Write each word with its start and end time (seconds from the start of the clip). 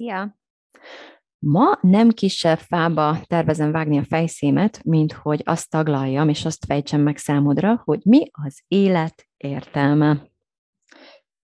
Szia! 0.00 0.38
Ma 1.38 1.78
nem 1.80 2.10
kisebb 2.10 2.58
fába 2.58 3.20
tervezem 3.26 3.72
vágni 3.72 3.98
a 3.98 4.04
fejszémet, 4.04 4.84
mint 4.84 5.12
hogy 5.12 5.42
azt 5.44 5.70
taglaljam, 5.70 6.28
és 6.28 6.44
azt 6.44 6.64
fejtsem 6.64 7.00
meg 7.00 7.16
számodra, 7.16 7.82
hogy 7.84 8.00
mi 8.04 8.30
az 8.30 8.60
élet 8.68 9.28
értelme. 9.36 10.10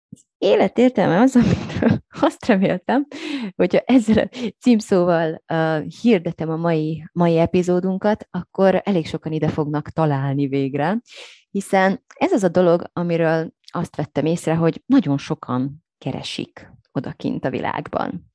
Az 0.10 0.26
élet 0.38 0.78
értelme 0.78 1.20
az, 1.20 1.36
amit 1.36 2.02
azt 2.28 2.46
reméltem, 2.46 3.08
hogyha 3.56 3.80
ezzel 3.80 4.18
a 4.18 4.52
címszóval 4.60 5.44
uh, 5.54 5.86
hirdetem 5.86 6.50
a 6.50 6.58
mai, 6.58 7.10
mai 7.14 7.38
epizódunkat, 7.38 8.28
akkor 8.32 8.82
elég 8.84 9.06
sokan 9.06 9.32
ide 9.32 9.48
fognak 9.48 9.90
találni 9.90 10.48
végre, 10.48 11.02
hiszen 11.50 12.04
ez 12.16 12.32
az 12.32 12.44
a 12.44 12.50
dolog, 12.50 12.90
amiről 12.94 13.54
azt 13.72 13.96
vettem 13.96 14.26
észre, 14.26 14.56
hogy 14.56 14.84
nagyon 14.86 15.18
sokan 15.18 15.84
keresik 15.98 16.72
odakint 16.94 17.46
a 17.46 17.50
világban. 17.50 18.32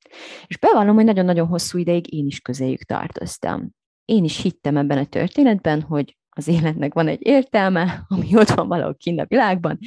És 0.46 0.58
bevallom, 0.58 0.94
hogy 0.94 1.04
nagyon-nagyon 1.04 1.46
hosszú 1.46 1.78
ideig 1.78 2.12
én 2.12 2.27
is 2.27 2.41
közéjük 2.41 2.83
tartoztam. 2.83 3.70
Én 4.05 4.24
is 4.24 4.42
hittem 4.42 4.77
ebben 4.77 4.98
a 4.98 5.05
történetben, 5.05 5.83
hogy 5.83 6.16
az 6.28 6.48
életnek 6.48 6.94
van 6.94 7.08
egy 7.08 7.27
értelme, 7.27 8.02
ami 8.08 8.36
ott 8.36 8.48
van 8.48 8.68
valahol 8.68 8.96
kint 8.96 9.20
a 9.20 9.27
világban, 9.27 9.78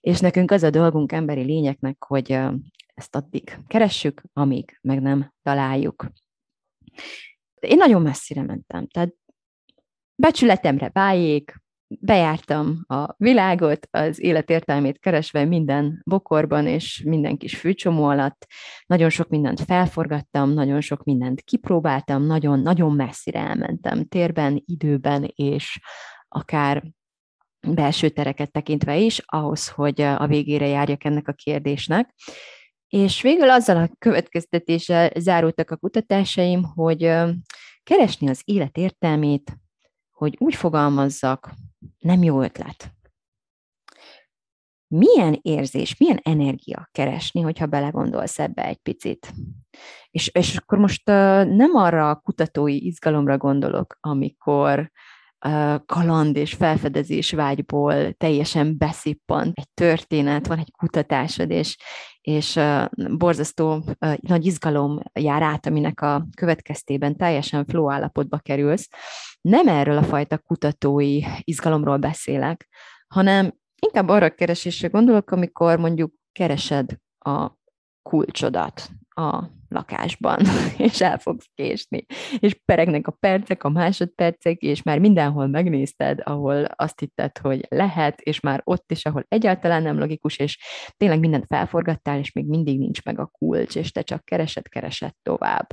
és 0.00 0.20
nekünk 0.20 0.50
az 0.50 0.62
a 0.62 0.70
dolgunk 0.70 1.12
emberi 1.12 1.42
lényeknek, 1.42 2.04
hogy 2.04 2.38
ezt 2.94 3.16
addig 3.16 3.58
keressük, 3.66 4.22
amíg 4.32 4.78
meg 4.80 5.02
nem 5.02 5.32
találjuk. 5.42 6.06
Én 7.60 7.76
nagyon 7.76 8.02
messzire 8.02 8.42
mentem, 8.42 8.86
tehát 8.86 9.14
becsületemre 10.14 10.90
váljék, 10.92 11.64
bejártam 11.88 12.84
a 12.86 13.14
világot, 13.16 13.88
az 13.90 14.22
élet 14.22 14.50
értelmét 14.50 14.98
keresve 14.98 15.44
minden 15.44 16.02
bokorban 16.04 16.66
és 16.66 17.02
minden 17.04 17.36
kis 17.36 17.56
fűcsomó 17.56 18.04
alatt. 18.04 18.46
Nagyon 18.86 19.10
sok 19.10 19.28
mindent 19.28 19.60
felforgattam, 19.60 20.50
nagyon 20.50 20.80
sok 20.80 21.04
mindent 21.04 21.40
kipróbáltam, 21.40 22.22
nagyon-nagyon 22.22 22.92
messzire 22.92 23.40
elmentem 23.40 24.04
térben, 24.04 24.62
időben 24.66 25.32
és 25.34 25.80
akár 26.28 26.82
belső 27.68 28.08
tereket 28.08 28.52
tekintve 28.52 28.96
is, 28.96 29.22
ahhoz, 29.24 29.68
hogy 29.68 30.00
a 30.00 30.26
végére 30.26 30.66
járjak 30.66 31.04
ennek 31.04 31.28
a 31.28 31.32
kérdésnek. 31.32 32.14
És 32.88 33.22
végül 33.22 33.50
azzal 33.50 33.76
a 33.76 33.90
következtetéssel 33.98 35.10
zárultak 35.18 35.70
a 35.70 35.76
kutatásaim, 35.76 36.62
hogy 36.62 37.12
keresni 37.82 38.28
az 38.28 38.42
élet 38.44 38.76
értelmét, 38.76 39.56
hogy 40.10 40.36
úgy 40.38 40.54
fogalmazzak, 40.54 41.50
nem 41.98 42.22
jó 42.22 42.42
ötlet. 42.42 42.90
Milyen 44.88 45.38
érzés, 45.42 45.96
milyen 45.96 46.20
energia 46.22 46.88
keresni, 46.92 47.40
hogyha 47.40 47.66
belegondolsz 47.66 48.38
ebbe 48.38 48.64
egy 48.64 48.76
picit? 48.78 49.32
És, 50.10 50.28
és 50.28 50.56
akkor 50.56 50.78
most 50.78 51.06
nem 51.06 51.74
arra 51.74 52.10
a 52.10 52.16
kutatói 52.16 52.86
izgalomra 52.86 53.36
gondolok, 53.36 53.96
amikor 54.00 54.90
kaland 55.86 56.36
és 56.36 56.54
felfedezés 56.54 57.32
vágyból 57.32 58.12
teljesen 58.12 58.78
beszippant 58.78 59.58
egy 59.58 59.70
történet, 59.74 60.46
van 60.46 60.58
egy 60.58 60.72
kutatásod, 60.76 61.50
és, 61.50 61.76
és 62.26 62.60
borzasztó 62.94 63.82
nagy 64.20 64.46
izgalom 64.46 64.98
jár 65.12 65.42
át, 65.42 65.66
aminek 65.66 66.00
a 66.00 66.26
következtében 66.36 67.16
teljesen 67.16 67.64
flow 67.64 67.90
állapotba 67.90 68.38
kerülsz. 68.38 68.88
Nem 69.40 69.68
erről 69.68 69.96
a 69.96 70.02
fajta 70.02 70.38
kutatói 70.38 71.20
izgalomról 71.40 71.96
beszélek, 71.96 72.68
hanem 73.06 73.54
inkább 73.82 74.08
arra 74.08 74.26
a 74.26 74.34
keresésre 74.34 74.88
gondolok, 74.88 75.30
amikor 75.30 75.78
mondjuk 75.78 76.14
keresed 76.32 76.90
a 77.18 77.50
kulcsodat, 78.02 78.88
a 79.16 79.50
lakásban, 79.68 80.38
és 80.88 81.00
el 81.00 81.18
fogsz 81.18 81.50
késni. 81.54 82.06
És 82.38 82.60
peregnek 82.64 83.06
a 83.06 83.16
percek, 83.20 83.64
a 83.64 83.68
másodpercek, 83.68 84.58
és 84.60 84.82
már 84.82 84.98
mindenhol 84.98 85.46
megnézted, 85.46 86.20
ahol 86.22 86.64
azt 86.64 87.00
hitted, 87.00 87.38
hogy 87.38 87.66
lehet, 87.68 88.20
és 88.20 88.40
már 88.40 88.60
ott 88.64 88.90
is, 88.90 89.04
ahol 89.04 89.24
egyáltalán 89.28 89.82
nem 89.82 89.98
logikus, 89.98 90.36
és 90.36 90.58
tényleg 90.96 91.18
mindent 91.18 91.46
felforgattál, 91.46 92.18
és 92.18 92.32
még 92.32 92.46
mindig 92.46 92.78
nincs 92.78 93.04
meg 93.04 93.18
a 93.18 93.26
kulcs, 93.26 93.76
és 93.76 93.92
te 93.92 94.02
csak 94.02 94.24
keresed, 94.24 94.68
keresed 94.68 95.12
tovább. 95.22 95.66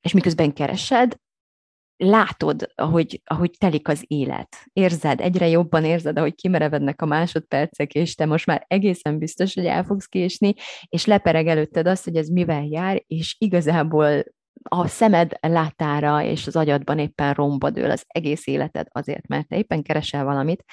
És 0.00 0.12
miközben 0.12 0.52
keresed, 0.52 1.16
látod, 1.96 2.72
ahogy, 2.74 3.20
ahogy 3.24 3.50
telik 3.58 3.88
az 3.88 4.04
élet. 4.06 4.56
Érzed, 4.72 5.20
egyre 5.20 5.48
jobban 5.48 5.84
érzed, 5.84 6.18
ahogy 6.18 6.34
kimerevednek 6.34 7.02
a 7.02 7.06
másodpercek, 7.06 7.94
és 7.94 8.14
te 8.14 8.26
most 8.26 8.46
már 8.46 8.64
egészen 8.68 9.18
biztos, 9.18 9.54
hogy 9.54 9.66
el 9.66 9.84
fogsz 9.84 10.06
késni, 10.06 10.54
és 10.88 11.06
lepereg 11.06 11.46
előtted 11.46 11.86
azt, 11.86 12.04
hogy 12.04 12.16
ez 12.16 12.28
mivel 12.28 12.64
jár, 12.64 13.02
és 13.06 13.36
igazából 13.38 14.24
a 14.68 14.86
szemed 14.86 15.32
látára 15.40 16.22
és 16.22 16.46
az 16.46 16.56
agyadban 16.56 16.98
éppen 16.98 17.32
romba 17.32 17.70
dől 17.70 17.90
az 17.90 18.04
egész 18.06 18.46
életed 18.46 18.86
azért, 18.90 19.26
mert 19.26 19.48
te 19.48 19.56
éppen 19.56 19.82
keresel 19.82 20.24
valamit, 20.24 20.64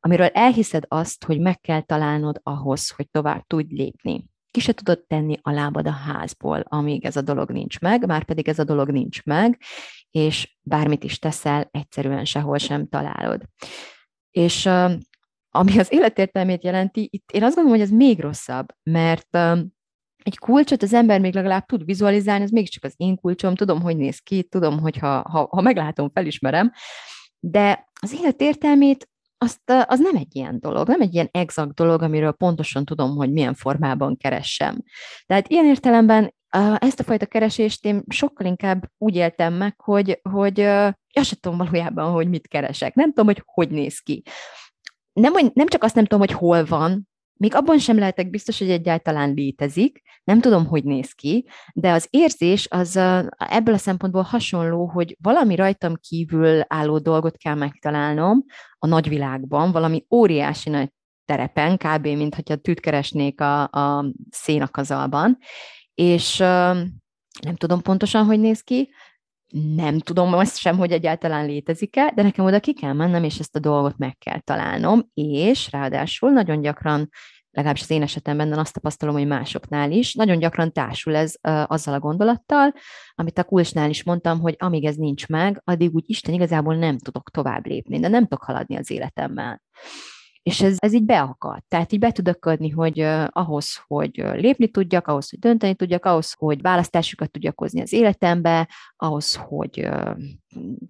amiről 0.00 0.26
elhiszed 0.26 0.84
azt, 0.88 1.24
hogy 1.24 1.40
meg 1.40 1.60
kell 1.60 1.80
találnod 1.80 2.40
ahhoz, 2.42 2.90
hogy 2.90 3.10
tovább 3.10 3.44
tudj 3.46 3.74
lépni 3.74 4.24
ki 4.50 4.60
se 4.60 4.72
tudod 4.72 5.04
tenni 5.06 5.38
a 5.42 5.50
lábad 5.50 5.86
a 5.86 5.90
házból, 5.90 6.64
amíg 6.68 7.04
ez 7.04 7.16
a 7.16 7.20
dolog 7.20 7.50
nincs 7.50 7.80
meg, 7.80 8.06
már 8.06 8.24
pedig 8.24 8.48
ez 8.48 8.58
a 8.58 8.64
dolog 8.64 8.90
nincs 8.90 9.24
meg, 9.24 9.60
és 10.10 10.56
bármit 10.62 11.04
is 11.04 11.18
teszel, 11.18 11.68
egyszerűen 11.70 12.24
sehol 12.24 12.58
sem 12.58 12.88
találod. 12.88 13.42
És 14.30 14.66
ami 15.50 15.78
az 15.78 15.92
életértelmét 15.92 16.64
jelenti, 16.64 17.08
itt 17.12 17.30
én 17.30 17.42
azt 17.42 17.54
gondolom, 17.54 17.78
hogy 17.78 17.88
ez 17.88 17.94
még 17.96 18.20
rosszabb, 18.20 18.66
mert 18.82 19.38
egy 20.22 20.38
kulcsot 20.38 20.82
az 20.82 20.92
ember 20.92 21.20
még 21.20 21.34
legalább 21.34 21.66
tud 21.66 21.84
vizualizálni, 21.84 22.44
ez 22.44 22.50
mégiscsak 22.50 22.84
az 22.84 22.94
én 22.96 23.16
kulcsom, 23.16 23.54
tudom, 23.54 23.80
hogy 23.80 23.96
néz 23.96 24.18
ki, 24.18 24.42
tudom, 24.42 24.80
hogy 24.80 24.96
ha, 24.96 25.28
ha, 25.28 25.48
ha 25.50 25.60
meglátom, 25.60 26.10
felismerem, 26.10 26.72
de 27.40 27.90
az 28.00 28.14
élet 28.14 28.40
értelmét 28.40 29.08
azt, 29.38 29.70
az 29.86 30.00
nem 30.00 30.16
egy 30.16 30.36
ilyen 30.36 30.60
dolog, 30.60 30.88
nem 30.88 31.00
egy 31.00 31.14
ilyen 31.14 31.28
exakt 31.30 31.74
dolog, 31.74 32.02
amiről 32.02 32.32
pontosan 32.32 32.84
tudom, 32.84 33.16
hogy 33.16 33.32
milyen 33.32 33.54
formában 33.54 34.16
keressem. 34.16 34.82
Tehát 35.26 35.48
ilyen 35.48 35.64
értelemben 35.64 36.34
ezt 36.78 37.00
a 37.00 37.04
fajta 37.04 37.26
keresést 37.26 37.84
én 37.84 38.02
sokkal 38.08 38.46
inkább 38.46 38.90
úgy 38.98 39.14
éltem 39.14 39.54
meg, 39.54 39.80
hogy, 39.80 40.20
hogy 40.22 40.60
azt 40.60 41.28
sem 41.28 41.38
tudom 41.40 41.58
valójában, 41.58 42.12
hogy 42.12 42.28
mit 42.28 42.48
keresek. 42.48 42.94
Nem 42.94 43.08
tudom, 43.08 43.26
hogy 43.26 43.42
hogy 43.44 43.70
néz 43.70 43.98
ki. 43.98 44.22
Nem, 45.12 45.32
nem 45.52 45.66
csak 45.66 45.82
azt 45.82 45.94
nem 45.94 46.04
tudom, 46.04 46.26
hogy 46.26 46.32
hol 46.32 46.64
van, 46.64 47.08
még 47.38 47.54
abban 47.54 47.78
sem 47.78 47.98
lehetek 47.98 48.30
biztos, 48.30 48.58
hogy 48.58 48.70
egyáltalán 48.70 49.34
létezik, 49.34 50.02
nem 50.24 50.40
tudom, 50.40 50.66
hogy 50.66 50.84
néz 50.84 51.12
ki, 51.12 51.46
de 51.74 51.92
az 51.92 52.06
érzés 52.10 52.66
az 52.70 52.96
ebből 53.36 53.74
a 53.74 53.78
szempontból 53.78 54.22
hasonló, 54.22 54.86
hogy 54.86 55.16
valami 55.20 55.54
rajtam 55.54 55.94
kívül 56.08 56.60
álló 56.66 56.98
dolgot 56.98 57.36
kell 57.36 57.54
megtalálnom 57.54 58.44
a 58.78 58.86
nagyvilágban, 58.86 59.72
valami 59.72 60.06
óriási 60.10 60.70
nagy 60.70 60.92
terepen, 61.24 61.76
kb. 61.76 62.06
mint 62.06 62.34
hogyha 62.34 62.56
tűt 62.56 62.80
keresnék 62.80 63.40
a, 63.40 63.62
a 63.62 64.12
szénakazalban, 64.30 65.38
és 65.98 66.36
nem 66.38 67.56
tudom 67.56 67.82
pontosan, 67.82 68.24
hogy 68.24 68.40
néz 68.40 68.60
ki, 68.60 68.90
nem 69.74 69.98
tudom 69.98 70.32
azt 70.32 70.58
sem, 70.58 70.76
hogy 70.76 70.92
egyáltalán 70.92 71.46
létezik-e, 71.46 72.12
de 72.14 72.22
nekem 72.22 72.44
oda 72.44 72.60
ki 72.60 72.72
kell 72.74 72.92
mennem, 72.92 73.24
és 73.24 73.38
ezt 73.38 73.56
a 73.56 73.58
dolgot 73.58 73.98
meg 73.98 74.18
kell 74.18 74.40
találnom, 74.40 75.10
és 75.14 75.70
ráadásul 75.70 76.30
nagyon 76.30 76.60
gyakran 76.60 77.08
legalábbis 77.50 77.82
az 77.82 77.90
én 77.90 78.02
esetemben 78.02 78.52
azt 78.52 78.72
tapasztalom, 78.72 79.14
hogy 79.14 79.26
másoknál 79.26 79.90
is, 79.92 80.14
nagyon 80.14 80.38
gyakran 80.38 80.72
társul 80.72 81.16
ez 81.16 81.34
azzal 81.66 81.94
a 81.94 82.00
gondolattal, 82.00 82.74
amit 83.14 83.38
a 83.38 83.44
kulcsnál 83.44 83.90
is 83.90 84.02
mondtam, 84.02 84.40
hogy 84.40 84.54
amíg 84.58 84.84
ez 84.84 84.96
nincs 84.96 85.28
meg, 85.28 85.62
addig 85.64 85.94
úgy 85.94 86.04
Isten 86.06 86.34
igazából 86.34 86.76
nem 86.76 86.98
tudok 86.98 87.30
tovább 87.30 87.66
lépni, 87.66 88.00
de 88.00 88.08
nem 88.08 88.22
tudok 88.22 88.42
haladni 88.42 88.76
az 88.76 88.90
életemmel. 88.90 89.62
És 90.48 90.60
ez, 90.60 90.76
ez 90.78 90.92
így 90.92 91.04
beakad. 91.04 91.62
Tehát 91.68 91.92
így 91.92 91.98
be 91.98 92.12
tud 92.12 92.28
akadni, 92.28 92.68
hogy 92.68 93.00
ahhoz, 93.26 93.82
hogy 93.86 94.16
lépni 94.16 94.68
tudjak, 94.68 95.06
ahhoz, 95.06 95.30
hogy 95.30 95.38
dönteni 95.38 95.74
tudjak, 95.74 96.04
ahhoz, 96.04 96.32
hogy 96.32 96.62
választásokat 96.62 97.30
tudjak 97.30 97.58
hozni 97.58 97.80
az 97.80 97.92
életembe, 97.92 98.68
ahhoz, 98.96 99.34
hogy 99.34 99.88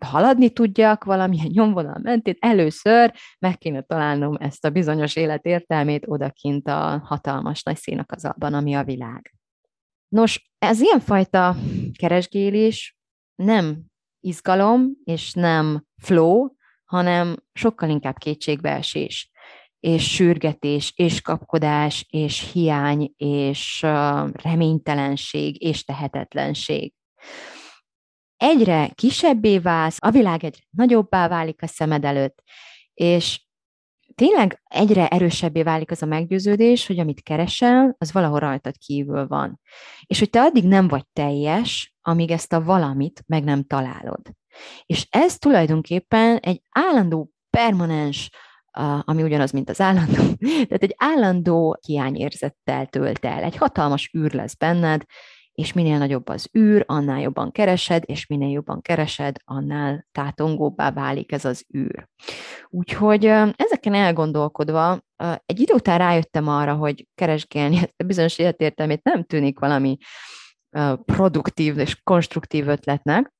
haladni 0.00 0.50
tudjak 0.50 1.05
valamilyen 1.05 1.50
nyomvonal 1.58 1.99
mentén, 2.02 2.37
először 2.38 3.14
meg 3.38 3.58
kéne 3.58 3.82
találnom 3.82 4.37
ezt 4.40 4.64
a 4.64 4.70
bizonyos 4.70 5.16
életértelmét 5.16 6.04
odakint 6.06 6.69
a 6.69 7.02
hatalmas 7.04 7.62
nagy 7.62 7.76
szénakazalban, 7.76 8.54
ami 8.54 8.75
a 8.75 8.84
világ. 8.84 9.34
Nos, 10.08 10.50
ez 10.58 10.81
ilyenfajta 10.81 11.56
keresgélés 11.99 12.99
nem 13.34 13.84
izgalom, 14.20 14.90
és 15.04 15.32
nem 15.32 15.84
flow, 16.02 16.49
hanem 16.84 17.37
sokkal 17.52 17.88
inkább 17.88 18.19
kétségbeesés, 18.19 19.31
és 19.80 20.14
sürgetés, 20.14 20.92
és 20.96 21.20
kapkodás, 21.20 22.06
és 22.10 22.50
hiány, 22.52 23.12
és 23.16 23.80
reménytelenség, 24.32 25.62
és 25.62 25.84
tehetetlenség. 25.84 26.92
Egyre 28.36 28.90
kisebbé 28.94 29.58
válsz, 29.58 29.98
a 30.00 30.10
világ 30.10 30.44
egyre 30.44 30.62
nagyobbá 30.70 31.28
válik 31.28 31.62
a 31.62 31.66
szemed 31.66 32.04
előtt, 32.04 32.42
és 32.94 33.46
tényleg 34.14 34.62
egyre 34.64 35.08
erősebbé 35.08 35.62
válik 35.62 35.90
az 35.90 36.02
a 36.02 36.06
meggyőződés, 36.06 36.86
hogy 36.86 36.98
amit 36.98 37.22
keresel, 37.22 37.94
az 37.98 38.12
valahol 38.12 38.38
rajtad 38.38 38.76
kívül 38.76 39.26
van. 39.26 39.60
És 40.06 40.19
hogy 40.19 40.30
te 40.30 40.40
addig 40.40 40.64
nem 40.64 40.88
vagy 40.88 41.04
teljes, 41.12 41.94
amíg 42.02 42.30
ezt 42.30 42.52
a 42.52 42.62
valamit 42.62 43.22
meg 43.26 43.44
nem 43.44 43.64
találod. 43.64 44.20
És 44.86 45.06
ez 45.10 45.38
tulajdonképpen 45.38 46.36
egy 46.36 46.62
állandó, 46.70 47.30
permanens, 47.50 48.30
ami 49.04 49.22
ugyanaz, 49.22 49.50
mint 49.50 49.70
az 49.70 49.80
állandó, 49.80 50.22
tehát 50.69 50.82
egy 50.82 50.94
állandó 50.96 51.78
hiányérzettel 51.86 52.86
tölt 52.86 53.25
el. 53.25 53.42
Egy 53.42 53.56
hatalmas 53.56 54.10
űr 54.19 54.32
lesz 54.32 54.54
benned, 54.54 55.02
és 55.52 55.72
minél 55.72 55.98
nagyobb 55.98 56.28
az 56.28 56.48
űr, 56.58 56.84
annál 56.86 57.20
jobban 57.20 57.52
keresed, 57.52 58.02
és 58.06 58.26
minél 58.26 58.50
jobban 58.50 58.80
keresed, 58.80 59.36
annál 59.44 60.06
tátongóbbá 60.12 60.90
válik 60.90 61.32
ez 61.32 61.44
az 61.44 61.64
űr. 61.76 62.08
Úgyhogy 62.69 63.25
ezeken 63.56 63.94
elgondolkodva, 63.94 65.00
egy 65.46 65.60
idő 65.60 65.75
után 65.75 65.98
rájöttem 65.98 66.48
arra, 66.48 66.75
hogy 66.75 67.06
keresgélni 67.14 67.76
ezt 67.82 68.00
a 68.02 68.04
bizonyos 68.04 68.38
életértelmét 68.38 69.02
nem 69.02 69.25
tűnik 69.25 69.58
valami 69.58 69.96
produktív 71.04 71.78
és 71.78 72.00
konstruktív 72.02 72.69
ötletnek, 72.69 73.32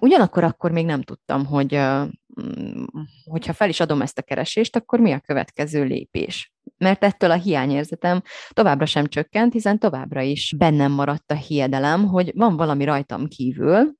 Ugyanakkor 0.00 0.44
akkor 0.44 0.70
még 0.70 0.84
nem 0.84 1.02
tudtam, 1.02 1.46
hogy 1.46 1.74
mm, 1.74 2.84
hogyha 3.24 3.52
fel 3.52 3.68
is 3.68 3.80
adom 3.80 4.02
ezt 4.02 4.18
a 4.18 4.22
keresést, 4.22 4.76
akkor 4.76 5.00
mi 5.00 5.12
a 5.12 5.20
következő 5.20 5.84
lépés 5.84 6.56
mert 6.78 7.04
ettől 7.04 7.30
a 7.30 7.34
hiányérzetem 7.34 8.22
továbbra 8.48 8.86
sem 8.86 9.06
csökkent, 9.06 9.52
hiszen 9.52 9.78
továbbra 9.78 10.20
is 10.20 10.54
bennem 10.56 10.92
maradt 10.92 11.30
a 11.30 11.34
hiedelem, 11.34 12.06
hogy 12.06 12.32
van 12.34 12.56
valami 12.56 12.84
rajtam 12.84 13.28
kívül, 13.28 13.94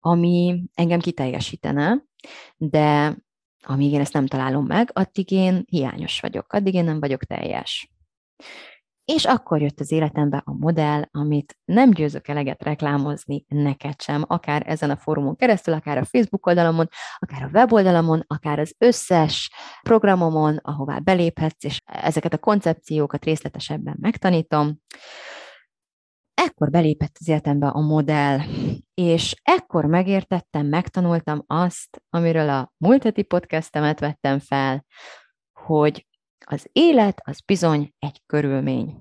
ami 0.00 0.64
engem 0.74 1.00
kiteljesítene, 1.00 2.04
de 2.56 3.16
amíg 3.66 3.92
én 3.92 4.00
ezt 4.00 4.12
nem 4.12 4.26
találom 4.26 4.66
meg, 4.66 4.90
addig 4.92 5.30
én 5.30 5.64
hiányos 5.68 6.20
vagyok, 6.20 6.52
addig 6.52 6.74
én 6.74 6.84
nem 6.84 7.00
vagyok 7.00 7.24
teljes. 7.24 7.90
És 9.04 9.24
akkor 9.24 9.60
jött 9.60 9.80
az 9.80 9.92
életembe 9.92 10.42
a 10.44 10.52
modell, 10.52 11.02
amit 11.10 11.58
nem 11.64 11.90
győzök 11.90 12.28
eleget 12.28 12.62
reklámozni 12.62 13.44
neked 13.48 14.02
sem, 14.02 14.24
akár 14.26 14.62
ezen 14.66 14.90
a 14.90 14.96
fórumon 14.96 15.36
keresztül, 15.36 15.74
akár 15.74 15.98
a 15.98 16.04
Facebook 16.04 16.46
oldalamon, 16.46 16.88
akár 17.18 17.42
a 17.42 17.50
weboldalamon, 17.52 18.24
akár 18.26 18.58
az 18.58 18.74
összes 18.78 19.50
programomon, 19.82 20.58
ahová 20.62 20.98
beléphetsz, 20.98 21.64
és 21.64 21.80
ezeket 21.84 22.32
a 22.32 22.38
koncepciókat 22.38 23.24
részletesebben 23.24 23.96
megtanítom. 24.00 24.78
Ekkor 26.34 26.70
belépett 26.70 27.16
az 27.20 27.28
életembe 27.28 27.68
a 27.68 27.80
modell, 27.80 28.38
és 28.94 29.34
ekkor 29.42 29.84
megértettem, 29.84 30.66
megtanultam 30.66 31.44
azt, 31.46 32.02
amiről 32.10 32.48
a 32.48 32.72
múlt 32.76 33.02
heti 33.02 33.22
podcastemet 33.22 34.00
vettem 34.00 34.38
fel, 34.38 34.84
hogy 35.52 36.06
az 36.46 36.68
élet 36.72 37.20
az 37.24 37.40
bizony 37.40 37.94
egy 37.98 38.22
körülmény. 38.26 38.96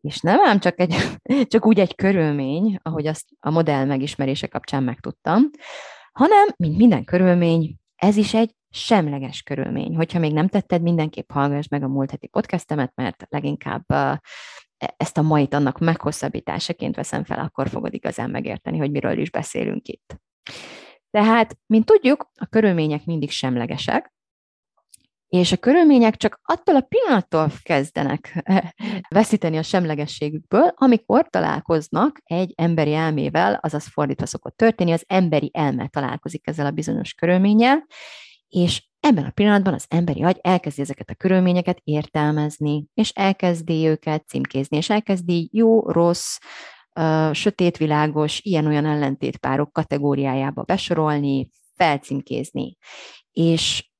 És 0.00 0.20
nem 0.20 0.40
ám 0.44 0.60
csak, 0.60 0.80
egy, 0.80 0.96
csak 1.52 1.66
úgy 1.66 1.80
egy 1.80 1.94
körülmény, 1.94 2.78
ahogy 2.82 3.06
azt 3.06 3.24
a 3.40 3.50
modell 3.50 3.84
megismerése 3.84 4.46
kapcsán 4.46 4.82
megtudtam, 4.82 5.50
hanem, 6.12 6.48
mint 6.56 6.76
minden 6.76 7.04
körülmény, 7.04 7.76
ez 7.96 8.16
is 8.16 8.34
egy 8.34 8.54
semleges 8.70 9.42
körülmény. 9.42 9.96
Hogyha 9.96 10.18
még 10.18 10.32
nem 10.32 10.48
tetted, 10.48 10.82
mindenképp 10.82 11.30
hallgass 11.30 11.68
meg 11.68 11.82
a 11.82 11.88
múlt 11.88 12.10
heti 12.10 12.26
podcastemet, 12.26 12.92
mert 12.94 13.26
leginkább 13.28 13.84
e, 13.86 14.20
ezt 14.96 15.18
a 15.18 15.22
mait 15.22 15.54
annak 15.54 15.78
meghosszabbításaként 15.78 16.96
veszem 16.96 17.24
fel, 17.24 17.38
akkor 17.38 17.68
fogod 17.68 17.94
igazán 17.94 18.30
megérteni, 18.30 18.78
hogy 18.78 18.90
miről 18.90 19.18
is 19.18 19.30
beszélünk 19.30 19.88
itt. 19.88 20.16
Tehát, 21.10 21.58
mint 21.66 21.84
tudjuk, 21.84 22.30
a 22.34 22.46
körülmények 22.46 23.04
mindig 23.04 23.30
semlegesek, 23.30 24.13
és 25.34 25.52
a 25.52 25.56
körülmények 25.56 26.16
csak 26.16 26.40
attól 26.42 26.76
a 26.76 26.80
pillanattól 26.80 27.50
kezdenek 27.62 28.44
veszíteni 29.14 29.56
a 29.56 29.62
semlegességükből, 29.62 30.72
amikor 30.74 31.28
találkoznak 31.30 32.20
egy 32.24 32.52
emberi 32.56 32.94
elmével, 32.94 33.58
azaz 33.62 33.86
fordítva 33.86 34.26
szokott 34.26 34.56
történni, 34.56 34.92
az 34.92 35.04
emberi 35.06 35.50
elme 35.52 35.88
találkozik 35.88 36.46
ezzel 36.46 36.66
a 36.66 36.70
bizonyos 36.70 37.12
körülménnyel, 37.12 37.86
és 38.48 38.88
ebben 39.00 39.24
a 39.24 39.30
pillanatban 39.30 39.74
az 39.74 39.84
emberi 39.88 40.22
agy 40.22 40.38
elkezdi 40.40 40.82
ezeket 40.82 41.10
a 41.10 41.14
körülményeket 41.14 41.80
értelmezni, 41.84 42.86
és 42.94 43.10
elkezdi 43.10 43.86
őket 43.86 44.26
címkézni, 44.26 44.76
és 44.76 44.90
elkezdi 44.90 45.48
jó, 45.52 45.90
rossz, 45.90 46.38
sötét, 47.32 47.76
világos, 47.76 48.40
ilyen-olyan 48.42 48.86
ellentétpárok 48.86 49.72
kategóriájába 49.72 50.62
besorolni, 50.62 51.50
felcímkézni. 51.76 52.76
És 53.32 53.92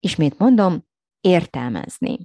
ismét 0.00 0.38
mondom, 0.38 0.86
értelmezni. 1.20 2.18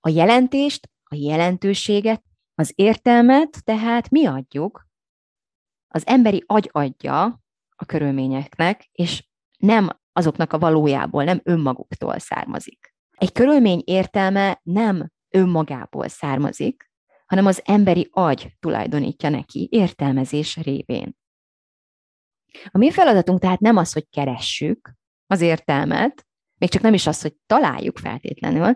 A 0.00 0.08
jelentést, 0.08 0.90
a 1.04 1.14
jelentőséget, 1.14 2.22
az 2.54 2.72
értelmet 2.74 3.64
tehát 3.64 4.10
mi 4.10 4.26
adjuk, 4.26 4.88
az 5.88 6.06
emberi 6.06 6.44
agy 6.46 6.68
adja 6.72 7.42
a 7.76 7.84
körülményeknek, 7.84 8.88
és 8.92 9.28
nem 9.58 9.88
azoknak 10.12 10.52
a 10.52 10.58
valójából, 10.58 11.24
nem 11.24 11.40
önmaguktól 11.42 12.18
származik. 12.18 12.94
Egy 13.10 13.32
körülmény 13.32 13.82
értelme 13.84 14.60
nem 14.62 15.10
önmagából 15.28 16.08
származik, 16.08 16.90
hanem 17.26 17.46
az 17.46 17.62
emberi 17.64 18.08
agy 18.12 18.56
tulajdonítja 18.60 19.28
neki 19.28 19.68
értelmezés 19.70 20.56
révén. 20.56 21.16
A 22.70 22.78
mi 22.78 22.90
feladatunk 22.90 23.40
tehát 23.40 23.60
nem 23.60 23.76
az, 23.76 23.92
hogy 23.92 24.08
keressük 24.08 24.94
az 25.26 25.40
értelmet, 25.40 26.26
még 26.60 26.70
csak 26.70 26.82
nem 26.82 26.94
is 26.94 27.06
az, 27.06 27.22
hogy 27.22 27.34
találjuk 27.46 27.98
feltétlenül. 27.98 28.74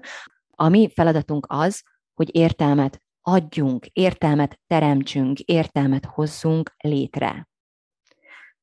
A 0.50 0.68
mi 0.68 0.90
feladatunk 0.94 1.46
az, 1.48 1.82
hogy 2.14 2.36
értelmet 2.36 3.02
adjunk, 3.20 3.86
értelmet 3.86 4.60
teremtsünk, 4.66 5.38
értelmet 5.38 6.04
hozzunk 6.04 6.74
létre. 6.78 7.48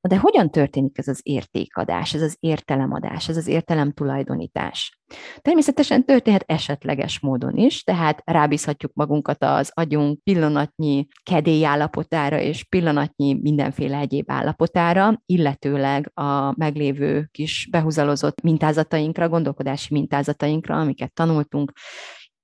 De 0.08 0.18
hogyan 0.18 0.50
történik 0.50 0.98
ez 0.98 1.08
az 1.08 1.20
értékadás, 1.24 2.14
ez 2.14 2.22
az 2.22 2.38
értelemadás, 2.40 3.30
ez 3.30 3.38
az 3.38 3.48
értelem 3.48 3.92
tulajdonítás? 3.92 5.00
Természetesen 5.42 6.06
történhet 6.06 6.44
esetleges 6.46 7.20
módon 7.20 7.58
is, 7.58 7.84
tehát 7.84 8.22
rábízhatjuk 8.26 8.94
magunkat 8.94 9.44
az 9.44 9.72
agyunk 9.74 10.24
pillanatnyi 10.24 11.08
kedély 11.24 11.66
állapotára 11.66 12.40
és 12.40 12.64
pillanatnyi 12.64 13.34
mindenféle 13.42 13.98
egyéb 13.98 14.32
állapotára, 14.32 15.22
illetőleg 15.26 16.12
a 16.14 16.54
meglévő 16.58 17.28
kis 17.32 17.68
behúzalozott 17.72 18.42
mintázatainkra, 18.42 19.30
gondolkodási 19.30 19.94
mintázatainkra, 19.94 20.80
amiket 20.80 21.14
tanultunk 21.14 21.72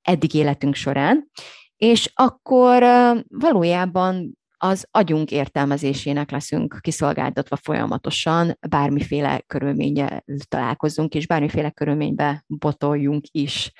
eddig 0.01 0.33
életünk 0.33 0.75
során, 0.75 1.29
és 1.77 2.11
akkor 2.13 2.83
valójában 3.27 4.37
az 4.57 4.87
agyunk 4.91 5.31
értelmezésének 5.31 6.31
leszünk 6.31 6.77
kiszolgáltatva 6.81 7.55
folyamatosan, 7.55 8.57
bármiféle 8.69 9.41
körülménye 9.47 10.23
találkozunk, 10.47 11.13
és 11.13 11.27
bármiféle 11.27 11.69
körülménybe 11.69 12.43
botoljunk 12.47 13.23
is. 13.31 13.71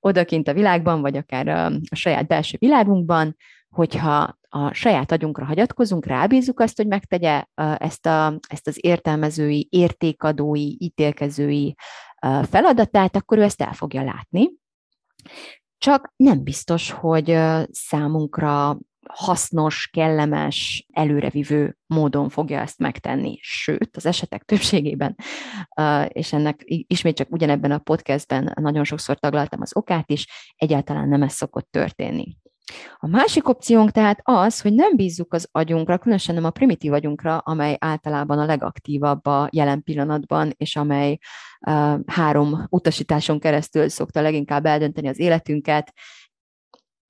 Odakint 0.00 0.48
a 0.48 0.52
világban, 0.52 1.00
vagy 1.00 1.16
akár 1.16 1.48
a, 1.48 1.70
saját 1.90 2.26
belső 2.26 2.56
világunkban, 2.60 3.36
hogyha 3.68 4.38
a 4.48 4.72
saját 4.72 5.12
agyunkra 5.12 5.44
hagyatkozunk, 5.44 6.06
rábízunk 6.06 6.60
azt, 6.60 6.76
hogy 6.76 6.86
megtegye 6.86 7.44
ezt, 7.76 8.06
a, 8.06 8.38
ezt 8.48 8.66
az 8.66 8.78
értelmezői, 8.80 9.66
értékadói, 9.70 10.74
ítélkezői 10.78 11.74
feladatát, 12.42 13.16
akkor 13.16 13.38
ő 13.38 13.42
ezt 13.42 13.62
el 13.62 13.72
fogja 13.72 14.02
látni. 14.02 14.50
Csak 15.78 16.12
nem 16.16 16.42
biztos, 16.42 16.90
hogy 16.90 17.38
számunkra 17.70 18.78
hasznos, 19.08 19.88
kellemes, 19.92 20.86
előrevívő 20.92 21.76
módon 21.86 22.28
fogja 22.28 22.60
ezt 22.60 22.78
megtenni. 22.78 23.38
Sőt, 23.40 23.96
az 23.96 24.06
esetek 24.06 24.42
többségében, 24.42 25.16
és 26.08 26.32
ennek 26.32 26.60
ismét 26.66 27.16
csak 27.16 27.32
ugyanebben 27.32 27.70
a 27.70 27.78
podcastben 27.78 28.52
nagyon 28.60 28.84
sokszor 28.84 29.18
taglaltam 29.18 29.60
az 29.60 29.76
okát 29.76 30.10
is, 30.10 30.26
egyáltalán 30.56 31.08
nem 31.08 31.22
ez 31.22 31.32
szokott 31.32 31.68
történni. 31.70 32.36
A 32.96 33.06
másik 33.06 33.48
opciónk 33.48 33.90
tehát 33.90 34.20
az, 34.22 34.60
hogy 34.60 34.72
nem 34.72 34.96
bízzuk 34.96 35.34
az 35.34 35.48
agyunkra, 35.52 35.98
különösen 35.98 36.34
nem 36.34 36.44
a 36.44 36.50
primitív 36.50 36.92
agyunkra, 36.92 37.38
amely 37.38 37.76
általában 37.80 38.38
a 38.38 38.44
legaktívabb 38.44 39.26
a 39.26 39.48
jelen 39.52 39.82
pillanatban, 39.82 40.52
és 40.56 40.76
amely 40.76 41.18
uh, 41.66 41.98
három 42.06 42.66
utasításon 42.68 43.38
keresztül 43.38 43.88
szokta 43.88 44.20
leginkább 44.20 44.66
eldönteni 44.66 45.08
az 45.08 45.18
életünket, 45.18 45.92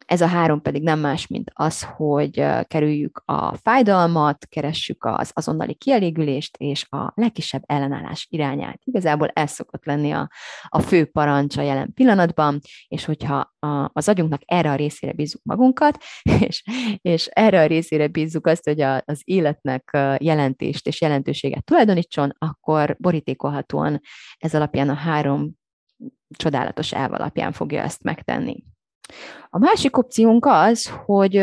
ez 0.07 0.21
a 0.21 0.27
három 0.27 0.63
pedig 0.63 0.83
nem 0.83 0.99
más, 0.99 1.27
mint 1.27 1.51
az, 1.55 1.83
hogy 1.83 2.45
kerüljük 2.63 3.23
a 3.25 3.57
fájdalmat, 3.57 4.47
keressük 4.49 5.05
az 5.05 5.31
azonnali 5.35 5.75
kielégülést 5.75 6.57
és 6.57 6.87
a 6.91 7.13
legkisebb 7.15 7.63
ellenállás 7.67 8.27
irányát. 8.31 8.81
Igazából 8.85 9.29
ez 9.29 9.51
szokott 9.51 9.85
lenni 9.85 10.11
a, 10.11 10.31
a 10.69 10.81
fő 10.81 11.05
parancs 11.05 11.57
a 11.57 11.63
jelen 11.63 11.93
pillanatban, 11.95 12.61
és 12.89 13.05
hogyha 13.05 13.53
a, 13.59 13.91
az 13.93 14.09
agyunknak 14.09 14.41
erre 14.45 14.71
a 14.71 14.75
részére 14.75 15.13
bízzuk 15.13 15.43
magunkat, 15.45 15.99
és, 16.47 16.63
és 17.01 17.27
erre 17.27 17.61
a 17.61 17.67
részére 17.67 18.09
bízzuk 18.09 18.47
azt, 18.47 18.65
hogy 18.65 18.81
a, 18.81 19.03
az 19.05 19.21
életnek 19.25 19.91
jelentést 20.19 20.87
és 20.87 21.01
jelentőséget 21.01 21.65
tulajdonítson, 21.65 22.33
akkor 22.39 22.97
borítékolhatóan 22.99 24.01
ez 24.39 24.55
alapján 24.55 24.89
a 24.89 24.95
három 24.95 25.53
csodálatos 26.37 26.93
elv 26.93 27.13
alapján 27.13 27.53
fogja 27.53 27.83
ezt 27.83 28.03
megtenni. 28.03 28.65
A 29.51 29.59
másik 29.59 29.97
opciónk 29.97 30.47
az, 30.47 30.91
hogy 31.05 31.35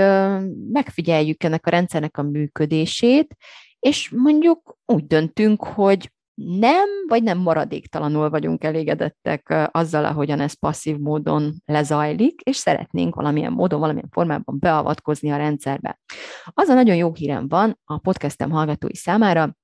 megfigyeljük 0.72 1.43
ennek 1.43 1.67
a 1.67 1.70
rendszernek 1.70 2.17
a 2.17 2.22
működését, 2.22 3.36
és 3.79 4.10
mondjuk 4.10 4.77
úgy 4.86 5.08
döntünk, 5.08 5.63
hogy 5.63 6.12
nem, 6.36 6.88
vagy 7.08 7.24
nem 7.24 7.38
maradéktalanul 7.38 8.29
vagyunk 8.29 8.63
elégedettek 8.63 9.70
azzal, 9.72 10.05
ahogyan 10.05 10.39
ez 10.39 10.53
passzív 10.53 10.98
módon 10.98 11.53
lezajlik, 11.65 12.41
és 12.41 12.55
szeretnénk 12.55 13.15
valamilyen 13.15 13.51
módon, 13.51 13.79
valamilyen 13.79 14.10
formában 14.12 14.60
beavatkozni 14.60 15.32
a 15.32 15.38
rendszerbe. 15.38 16.00
Az 16.46 16.67
a 16.67 16.74
nagyon 16.74 16.96
jó 16.96 17.13
hírem 17.13 17.48
van 17.48 17.79
a 17.86 17.98
podcastem 17.98 18.50
hallgatói 18.50 18.96
számára, 18.96 19.55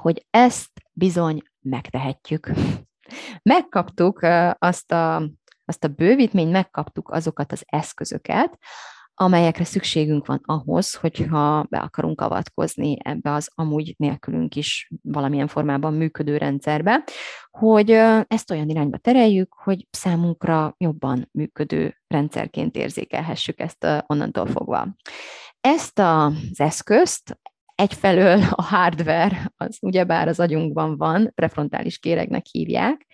hogy 0.00 0.26
ezt 0.30 0.70
bizony 0.92 1.42
megtehetjük. 1.60 2.50
Megkaptuk 3.42 4.26
azt 4.58 4.92
a 4.92 5.30
azt 5.68 5.84
a 5.84 5.88
bővítményt 5.88 6.52
megkaptuk 6.52 7.10
azokat 7.10 7.52
az 7.52 7.62
eszközöket, 7.66 8.58
amelyekre 9.20 9.64
szükségünk 9.64 10.26
van 10.26 10.40
ahhoz, 10.44 10.94
hogyha 10.94 11.66
be 11.68 11.78
akarunk 11.78 12.20
avatkozni 12.20 12.96
ebbe 13.02 13.32
az 13.32 13.50
amúgy 13.54 13.94
nélkülünk 13.96 14.56
is 14.56 14.90
valamilyen 15.02 15.46
formában 15.46 15.94
működő 15.94 16.36
rendszerbe, 16.36 17.04
hogy 17.50 17.90
ezt 18.26 18.50
olyan 18.50 18.68
irányba 18.68 18.96
tereljük, 18.96 19.54
hogy 19.54 19.86
számunkra 19.90 20.74
jobban 20.78 21.28
működő 21.32 21.96
rendszerként 22.06 22.76
érzékelhessük 22.76 23.60
ezt 23.60 23.86
onnantól 24.06 24.46
fogva. 24.46 24.86
Ezt 25.60 25.98
az 25.98 26.60
eszközt 26.60 27.38
egyfelől 27.74 28.42
a 28.50 28.62
hardware, 28.62 29.52
az 29.56 29.78
ugyebár 29.80 30.28
az 30.28 30.40
agyunkban 30.40 30.96
van, 30.96 31.32
prefrontális 31.34 31.98
kéregnek 31.98 32.46
hívják, 32.46 33.06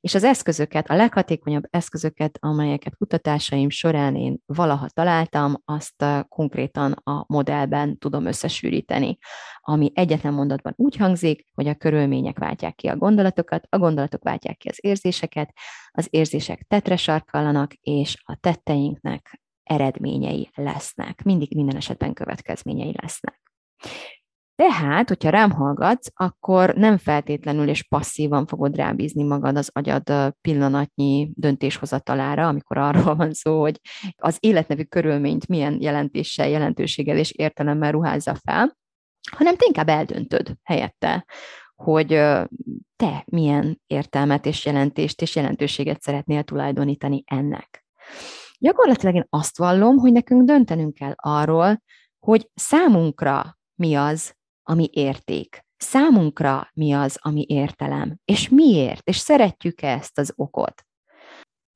és 0.00 0.14
az 0.14 0.24
eszközöket, 0.24 0.90
a 0.90 0.94
leghatékonyabb 0.94 1.64
eszközöket, 1.70 2.38
amelyeket 2.40 2.96
kutatásaim 2.96 3.70
során 3.70 4.16
én 4.16 4.38
valaha 4.46 4.88
találtam, 4.88 5.62
azt 5.64 6.04
konkrétan 6.28 6.92
a 6.92 7.24
modellben 7.26 7.98
tudom 7.98 8.26
összesűríteni, 8.26 9.18
ami 9.60 9.90
egyetlen 9.94 10.32
mondatban 10.32 10.72
úgy 10.76 10.96
hangzik, 10.96 11.46
hogy 11.54 11.68
a 11.68 11.74
körülmények 11.74 12.38
váltják 12.38 12.74
ki 12.74 12.86
a 12.86 12.96
gondolatokat, 12.96 13.66
a 13.68 13.78
gondolatok 13.78 14.22
váltják 14.22 14.56
ki 14.56 14.68
az 14.68 14.78
érzéseket, 14.80 15.52
az 15.90 16.06
érzések 16.10 16.64
tetre 16.68 16.96
sarkallanak, 16.96 17.72
és 17.72 18.22
a 18.24 18.36
tetteinknek 18.40 19.40
eredményei 19.62 20.50
lesznek. 20.54 21.22
Mindig 21.22 21.54
minden 21.54 21.76
esetben 21.76 22.12
következményei 22.12 22.94
lesznek. 23.00 23.40
Tehát, 24.62 25.08
hogyha 25.08 25.30
rám 25.30 25.50
hallgatsz, 25.50 26.08
akkor 26.14 26.74
nem 26.74 26.96
feltétlenül 26.96 27.68
és 27.68 27.82
passzívan 27.82 28.46
fogod 28.46 28.76
rábízni 28.76 29.22
magad 29.22 29.56
az 29.56 29.70
agyad 29.72 30.34
pillanatnyi 30.40 31.30
döntéshozatalára, 31.34 32.48
amikor 32.48 32.78
arról 32.78 33.14
van 33.14 33.32
szó, 33.32 33.60
hogy 33.60 33.80
az 34.16 34.36
életnevű 34.40 34.82
körülményt 34.82 35.48
milyen 35.48 35.80
jelentéssel, 35.80 36.48
jelentőséggel 36.48 37.16
és 37.16 37.30
értelemmel 37.30 37.92
ruházza 37.92 38.34
fel, 38.44 38.76
hanem 39.30 39.56
te 39.56 39.64
inkább 39.66 39.88
eldöntöd 39.88 40.52
helyette, 40.62 41.24
hogy 41.74 42.08
te 42.96 43.24
milyen 43.24 43.80
értelmet 43.86 44.46
és 44.46 44.64
jelentést 44.64 45.22
és 45.22 45.36
jelentőséget 45.36 46.00
szeretnél 46.00 46.42
tulajdonítani 46.42 47.22
ennek. 47.26 47.84
Gyakorlatilag 48.58 49.14
én 49.14 49.26
azt 49.30 49.58
vallom, 49.58 49.96
hogy 49.96 50.12
nekünk 50.12 50.46
döntenünk 50.46 50.94
kell 50.94 51.14
arról, 51.16 51.82
hogy 52.18 52.50
számunkra 52.54 53.58
mi 53.74 53.94
az, 53.94 54.36
ami 54.68 54.88
érték. 54.92 55.66
Számunkra 55.76 56.70
mi 56.74 56.92
az, 56.92 57.18
ami 57.20 57.44
értelem, 57.48 58.18
és 58.24 58.48
miért, 58.48 59.08
és 59.08 59.16
szeretjük 59.16 59.82
ezt 59.82 60.18
az 60.18 60.32
okot. 60.36 60.82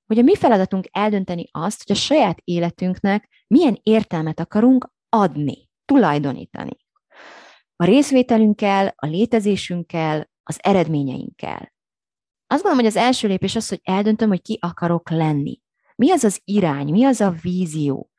Hogy 0.06 0.18
a 0.18 0.22
mi 0.22 0.36
feladatunk 0.36 0.88
eldönteni 0.90 1.48
azt, 1.50 1.82
hogy 1.86 1.96
a 1.96 2.00
saját 2.00 2.38
életünknek 2.44 3.28
milyen 3.46 3.78
értelmet 3.82 4.40
akarunk 4.40 4.92
adni, 5.08 5.68
tulajdonítani. 5.84 6.76
A 7.76 7.84
részvételünkkel, 7.84 8.92
a 8.96 9.06
létezésünkkel, 9.06 10.30
az 10.42 10.58
eredményeinkkel. 10.62 11.72
Azt 12.46 12.62
gondolom, 12.62 12.78
hogy 12.78 12.96
az 12.96 12.96
első 12.96 13.28
lépés 13.28 13.56
az, 13.56 13.68
hogy 13.68 13.80
eldöntöm, 13.82 14.28
hogy 14.28 14.42
ki 14.42 14.58
akarok 14.60 15.10
lenni. 15.10 15.60
Mi 15.96 16.10
az 16.10 16.24
az 16.24 16.40
irány, 16.44 16.90
mi 16.90 17.04
az 17.04 17.20
a 17.20 17.30
vízió, 17.30 18.11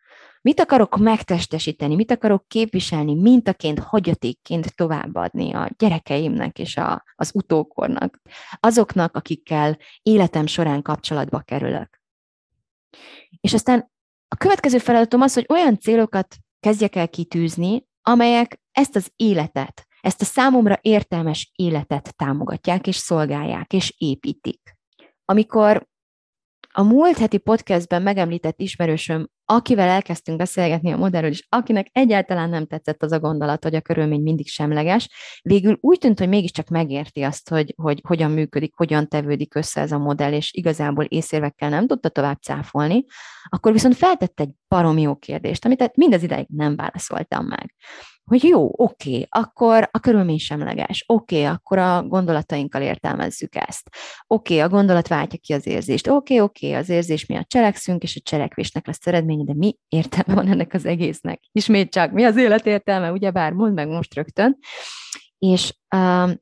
Mit 0.44 0.60
akarok 0.60 0.98
megtestesíteni, 0.98 1.96
mit 1.96 2.12
akarok 2.12 2.48
képviselni, 2.48 3.16
mintaként, 3.16 3.80
hagyatékként 3.80 4.76
továbbadni 4.76 5.54
a 5.54 5.70
gyerekeimnek 5.78 6.60
és 6.60 6.78
a, 6.78 7.04
az 7.16 7.32
utókornak, 7.34 8.22
azoknak, 8.60 9.16
akikkel 9.16 9.78
életem 10.02 10.46
során 10.46 10.82
kapcsolatba 10.82 11.40
kerülök. 11.40 12.02
És 13.42 13.54
aztán 13.54 13.92
a 14.28 14.36
következő 14.36 14.78
feladatom 14.78 15.22
az, 15.22 15.34
hogy 15.34 15.46
olyan 15.50 15.80
célokat 15.80 16.36
kezdjek 16.60 16.96
el 16.96 17.10
kitűzni, 17.10 17.88
amelyek 18.02 18.62
ezt 18.72 18.96
az 18.96 19.12
életet, 19.16 19.88
ezt 20.02 20.22
a 20.22 20.26
számomra 20.26 20.78
értelmes 20.82 21.52
életet 21.56 22.16
támogatják 22.16 22.88
és 22.88 22.96
szolgálják 22.96 23.74
és 23.74 23.96
építik. 23.98 24.78
Amikor 25.26 25.88
a 26.72 26.82
múlt 26.82 27.18
heti 27.18 27.38
podcastben 27.38 28.02
megemlített 28.02 28.60
ismerősöm 28.60 29.30
akivel 29.46 29.88
elkezdtünk 29.88 30.38
beszélgetni 30.38 30.92
a 30.92 30.98
modellről, 30.98 31.30
és 31.30 31.46
akinek 31.50 31.88
egyáltalán 31.92 32.50
nem 32.50 32.66
tetszett 32.66 33.04
az 33.04 33.12
a 33.12 33.20
gondolat, 33.20 33.64
hogy 33.64 33.76
a 33.76 33.82
körülmény 33.82 34.22
mindig 34.22 34.48
semleges, 34.48 35.10
végül 35.42 35.78
úgy 35.82 35.98
tűnt, 35.98 36.20
hogy 36.20 36.30
mégiscsak 36.30 36.68
megérti 36.68 37.22
azt, 37.22 37.50
hogy, 37.50 37.74
hogy 37.78 38.02
hogyan 38.08 38.32
működik, 38.32 38.74
hogyan 38.76 39.08
tevődik 39.08 39.56
össze 39.56 39.82
ez 39.82 39.92
a 39.92 39.98
modell, 39.98 40.34
és 40.34 40.54
igazából 40.54 41.04
észérvekkel 41.04 41.70
nem 41.70 41.88
tudta 41.88 42.10
tovább 42.10 42.42
cáfolni, 42.42 43.06
akkor 43.50 43.72
viszont 43.72 43.96
feltett 43.96 44.40
egy 44.40 44.50
barom 44.68 44.98
jó 44.98 45.16
kérdést, 45.16 45.66
amit 45.66 45.96
mindez 45.96 46.24
ideig 46.24 46.48
nem 46.50 46.76
válaszoltam 46.76 47.46
meg. 47.46 47.76
Hogy 48.24 48.44
jó, 48.44 48.70
oké, 48.72 49.28
akkor 49.30 49.90
a 49.92 50.00
körülmény 50.00 50.38
semleges, 50.38 51.04
oké, 51.08 51.44
akkor 51.44 51.78
a 51.78 52.04
gondolatainkkal 52.04 52.82
értelmezzük 52.82 53.56
ezt, 53.56 53.90
oké, 54.28 54.60
a 54.60 54.70
gondolat 54.70 55.08
váltja 55.08 55.40
ki 55.42 55.54
az 55.54 55.68
érzést, 55.68 56.08
oké, 56.08 56.40
oké, 56.40 56.74
az 56.74 56.90
érzés 56.90 57.26
miatt 57.26 57.48
cselekszünk, 57.48 58.04
és 58.04 58.16
a 58.16 58.22
cselekvésnek 58.24 58.88
lesz 58.88 59.00
eredménye, 59.34 59.44
de 59.44 59.54
mi 59.54 59.78
értelme 59.88 60.42
van 60.42 60.52
ennek 60.52 60.74
az 60.74 60.86
egésznek? 60.86 61.42
Ismét 61.52 61.92
csak, 61.92 62.12
mi 62.12 62.24
az 62.24 62.38
élet 62.38 62.66
értelme, 62.66 63.12
ugyebár, 63.12 63.54
mondd 63.54 63.74
meg 63.74 63.88
most 63.88 64.14
rögtön. 64.14 64.58
És 65.38 65.74
um, 65.96 66.42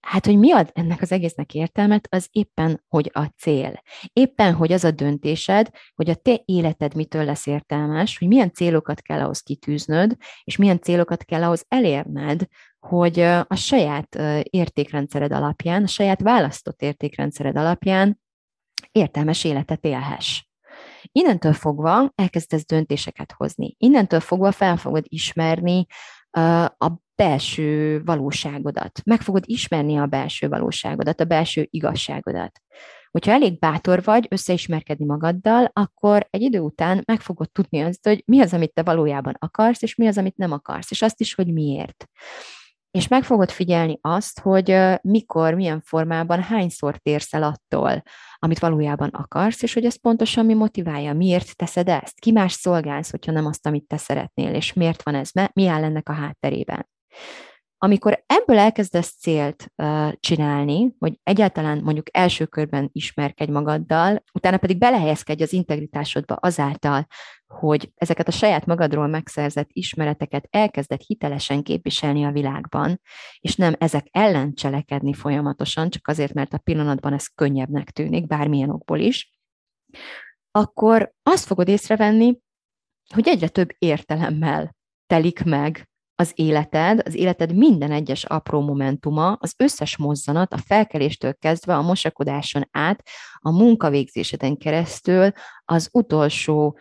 Hát, 0.00 0.26
hogy 0.26 0.38
mi 0.38 0.52
ad 0.52 0.70
ennek 0.72 1.02
az 1.02 1.12
egésznek 1.12 1.54
értelmet, 1.54 2.06
az 2.10 2.28
éppen, 2.30 2.84
hogy 2.88 3.10
a 3.14 3.24
cél. 3.24 3.82
Éppen, 4.12 4.54
hogy 4.54 4.72
az 4.72 4.84
a 4.84 4.90
döntésed, 4.90 5.70
hogy 5.94 6.10
a 6.10 6.14
te 6.14 6.42
életed 6.44 6.94
mitől 6.94 7.24
lesz 7.24 7.46
értelmes, 7.46 8.18
hogy 8.18 8.28
milyen 8.28 8.52
célokat 8.52 9.00
kell 9.00 9.20
ahhoz 9.20 9.40
kitűznöd, 9.40 10.16
és 10.44 10.56
milyen 10.56 10.80
célokat 10.80 11.24
kell 11.24 11.42
ahhoz 11.42 11.64
elérned, 11.68 12.46
hogy 12.78 13.20
a 13.20 13.54
saját 13.54 14.18
értékrendszered 14.42 15.32
alapján, 15.32 15.82
a 15.82 15.86
saját 15.86 16.20
választott 16.20 16.82
értékrendszered 16.82 17.56
alapján 17.56 18.20
értelmes 18.92 19.44
életet 19.44 19.84
élhess. 19.84 20.42
Innentől 21.12 21.52
fogva 21.52 22.12
elkezdesz 22.14 22.66
döntéseket 22.66 23.32
hozni. 23.36 23.74
Innentől 23.78 24.20
fogva 24.20 24.52
fel 24.52 24.76
fogod 24.76 25.04
ismerni 25.08 25.86
a 26.78 26.92
belső 27.14 28.02
valóságodat. 28.04 29.00
Meg 29.04 29.20
fogod 29.20 29.42
ismerni 29.46 29.96
a 29.96 30.06
belső 30.06 30.48
valóságodat, 30.48 31.20
a 31.20 31.24
belső 31.24 31.66
igazságodat. 31.70 32.60
Hogyha 33.10 33.32
elég 33.32 33.58
bátor 33.58 34.02
vagy 34.02 34.26
összeismerkedni 34.30 35.04
magaddal, 35.04 35.70
akkor 35.72 36.26
egy 36.30 36.42
idő 36.42 36.60
után 36.60 37.02
meg 37.06 37.20
fogod 37.20 37.50
tudni 37.50 37.80
azt, 37.80 38.06
hogy 38.06 38.22
mi 38.26 38.40
az, 38.40 38.52
amit 38.52 38.72
te 38.72 38.82
valójában 38.82 39.34
akarsz, 39.38 39.82
és 39.82 39.94
mi 39.94 40.06
az, 40.06 40.18
amit 40.18 40.36
nem 40.36 40.52
akarsz, 40.52 40.90
és 40.90 41.02
azt 41.02 41.20
is, 41.20 41.34
hogy 41.34 41.52
miért. 41.52 42.08
És 42.90 43.08
meg 43.08 43.24
fogod 43.24 43.50
figyelni 43.50 43.98
azt, 44.00 44.40
hogy 44.40 44.76
mikor, 45.02 45.54
milyen 45.54 45.80
formában, 45.80 46.42
hányszor 46.42 46.96
térsz 46.96 47.34
el 47.34 47.42
attól, 47.42 48.02
amit 48.36 48.58
valójában 48.58 49.08
akarsz, 49.08 49.62
és 49.62 49.74
hogy 49.74 49.84
ez 49.84 50.00
pontosan 50.00 50.46
mi 50.46 50.54
motiválja, 50.54 51.12
miért 51.12 51.56
teszed 51.56 51.88
ezt, 51.88 52.20
ki 52.20 52.32
más 52.32 52.52
szolgálsz, 52.52 53.10
hogyha 53.10 53.32
nem 53.32 53.46
azt, 53.46 53.66
amit 53.66 53.86
te 53.86 53.96
szeretnél, 53.96 54.54
és 54.54 54.72
miért 54.72 55.02
van 55.02 55.14
ez, 55.14 55.30
mi 55.52 55.66
áll 55.66 55.84
ennek 55.84 56.08
a 56.08 56.12
hátterében. 56.12 56.88
Amikor 57.82 58.24
ebből 58.26 58.58
elkezdesz 58.58 59.14
célt 59.18 59.72
uh, 59.76 60.12
csinálni, 60.20 60.94
hogy 60.98 61.20
egyáltalán 61.22 61.80
mondjuk 61.82 62.16
első 62.16 62.46
körben 62.46 62.90
ismerkedj 62.92 63.50
magaddal, 63.50 64.24
utána 64.32 64.56
pedig 64.56 64.78
belehelyezkedj 64.78 65.42
az 65.42 65.52
integritásodba 65.52 66.34
azáltal, 66.34 67.06
hogy 67.46 67.92
ezeket 67.94 68.28
a 68.28 68.30
saját 68.30 68.66
magadról 68.66 69.06
megszerzett 69.06 69.68
ismereteket 69.72 70.46
elkezded 70.50 71.00
hitelesen 71.00 71.62
képviselni 71.62 72.24
a 72.24 72.30
világban, 72.30 73.00
és 73.38 73.56
nem 73.56 73.74
ezek 73.78 74.06
ellen 74.10 74.54
cselekedni 74.54 75.12
folyamatosan, 75.12 75.90
csak 75.90 76.08
azért, 76.08 76.32
mert 76.32 76.52
a 76.52 76.58
pillanatban 76.58 77.12
ez 77.12 77.26
könnyebbnek 77.26 77.90
tűnik, 77.90 78.26
bármilyen 78.26 78.70
okból 78.70 78.98
is, 78.98 79.30
akkor 80.50 81.12
azt 81.22 81.46
fogod 81.46 81.68
észrevenni, 81.68 82.38
hogy 83.14 83.28
egyre 83.28 83.48
több 83.48 83.68
értelemmel 83.78 84.76
telik 85.06 85.44
meg 85.44 85.89
az 86.20 86.32
életed, 86.34 87.02
az 87.04 87.14
életed 87.14 87.54
minden 87.54 87.92
egyes 87.92 88.24
apró 88.24 88.60
momentuma, 88.60 89.32
az 89.32 89.54
összes 89.56 89.96
mozzanat, 89.96 90.52
a 90.52 90.58
felkeléstől 90.58 91.34
kezdve 91.34 91.76
a 91.76 91.82
mosakodáson 91.82 92.68
át, 92.70 93.02
a 93.38 93.50
munkavégzéseden 93.50 94.56
keresztül, 94.56 95.30
az 95.64 95.88
utolsó 95.92 96.78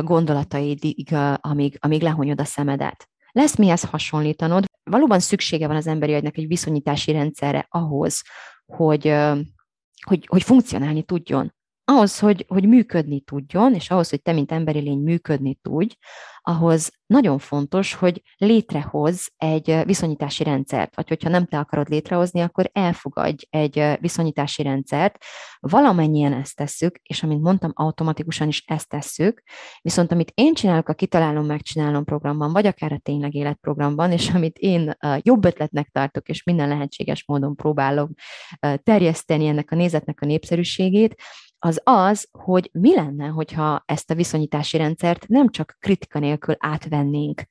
gondolataidig, 0.00 1.14
amíg, 1.36 1.76
amíg 1.80 2.02
lehonyod 2.02 2.40
a 2.40 2.44
szemedet. 2.44 3.08
Lesz 3.30 3.56
mihez 3.56 3.82
hasonlítanod. 3.82 4.64
Valóban 4.90 5.20
szüksége 5.20 5.66
van 5.66 5.76
az 5.76 5.86
emberi 5.86 6.14
agynak 6.14 6.36
egy 6.36 6.46
viszonyítási 6.46 7.12
rendszerre 7.12 7.66
ahhoz, 7.68 8.22
hogy, 8.66 9.14
hogy, 10.06 10.26
hogy 10.26 10.42
funkcionálni 10.42 11.02
tudjon 11.02 11.54
ahhoz, 11.84 12.18
hogy, 12.18 12.44
hogy 12.48 12.68
működni 12.68 13.20
tudjon, 13.20 13.74
és 13.74 13.90
ahhoz, 13.90 14.10
hogy 14.10 14.22
te, 14.22 14.32
mint 14.32 14.52
emberi 14.52 14.80
lény 14.80 14.98
működni 14.98 15.58
tudj, 15.62 15.94
ahhoz 16.44 16.90
nagyon 17.06 17.38
fontos, 17.38 17.94
hogy 17.94 18.22
létrehoz 18.36 19.32
egy 19.36 19.80
viszonyítási 19.84 20.44
rendszert, 20.44 20.96
vagy 20.96 21.08
hogyha 21.08 21.28
nem 21.28 21.46
te 21.46 21.58
akarod 21.58 21.88
létrehozni, 21.88 22.40
akkor 22.40 22.70
elfogadj 22.72 23.44
egy 23.50 23.96
viszonyítási 24.00 24.62
rendszert. 24.62 25.16
Valamennyien 25.60 26.32
ezt 26.32 26.56
tesszük, 26.56 26.98
és 27.02 27.22
amint 27.22 27.42
mondtam, 27.42 27.70
automatikusan 27.74 28.48
is 28.48 28.64
ezt 28.66 28.88
tesszük, 28.88 29.42
viszont 29.80 30.12
amit 30.12 30.32
én 30.34 30.54
csinálok 30.54 30.88
a 30.88 30.94
Kitalálom, 30.94 31.46
Megcsinálom 31.46 32.04
programban, 32.04 32.52
vagy 32.52 32.66
akár 32.66 32.92
a 32.92 32.98
Tényleg 32.98 33.34
Életprogramban, 33.34 34.12
és 34.12 34.30
amit 34.30 34.58
én 34.58 34.96
jobb 35.18 35.44
ötletnek 35.44 35.88
tartok, 35.88 36.28
és 36.28 36.42
minden 36.42 36.68
lehetséges 36.68 37.24
módon 37.26 37.56
próbálok 37.56 38.10
terjeszteni 38.82 39.46
ennek 39.46 39.70
a 39.70 39.74
nézetnek 39.76 40.20
a 40.20 40.26
népszerűségét, 40.26 41.14
az 41.64 41.80
az, 41.84 42.28
hogy 42.32 42.70
mi 42.72 42.94
lenne, 42.94 43.26
hogyha 43.26 43.82
ezt 43.86 44.10
a 44.10 44.14
viszonyítási 44.14 44.76
rendszert 44.76 45.28
nem 45.28 45.48
csak 45.48 45.76
kritika 45.80 46.18
nélkül 46.18 46.54
átvennénk 46.58 47.42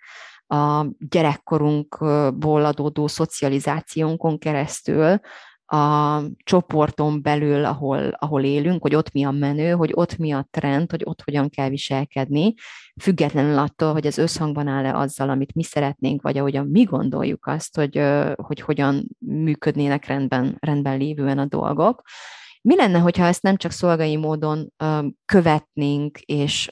a 0.48 0.86
gyerekkorunkból 1.10 2.66
adódó 2.66 3.08
szocializációnkon 3.08 4.38
keresztül, 4.38 5.20
a 5.66 6.22
csoporton 6.44 7.22
belül, 7.22 7.66
ahol, 7.66 8.08
ahol 8.08 8.44
élünk, 8.44 8.82
hogy 8.82 8.96
ott 8.96 9.12
mi 9.12 9.24
a 9.24 9.32
menő, 9.32 9.72
hogy 9.72 9.92
ott 9.94 10.18
mi 10.18 10.32
a 10.32 10.48
trend, 10.50 10.92
hogy 10.92 11.02
ott 11.06 11.22
hogyan 11.22 11.50
kell 11.50 11.70
viselkedni, 11.70 12.54
függetlenül 13.02 13.58
attól, 13.58 13.92
hogy 13.92 14.06
ez 14.06 14.18
összhangban 14.18 14.68
áll-e 14.68 14.98
azzal, 14.98 15.30
amit 15.30 15.56
mi 15.56 15.64
szeretnénk, 15.64 16.22
vagy 16.22 16.38
ahogyan 16.38 16.68
mi 16.68 16.84
gondoljuk 16.84 17.46
azt, 17.46 17.76
hogy, 17.76 18.02
hogy 18.36 18.62
hogyan 18.62 19.08
működnének 19.20 20.06
rendben, 20.06 20.58
rendben 20.60 20.98
lévően 20.98 21.38
a 21.38 21.46
dolgok. 21.46 22.02
Mi 22.62 22.76
lenne, 22.76 23.00
hogyha 23.00 23.26
ezt 23.26 23.42
nem 23.42 23.56
csak 23.56 23.72
szolgai 23.72 24.16
módon 24.16 24.74
követnénk, 25.26 26.20
és 26.20 26.72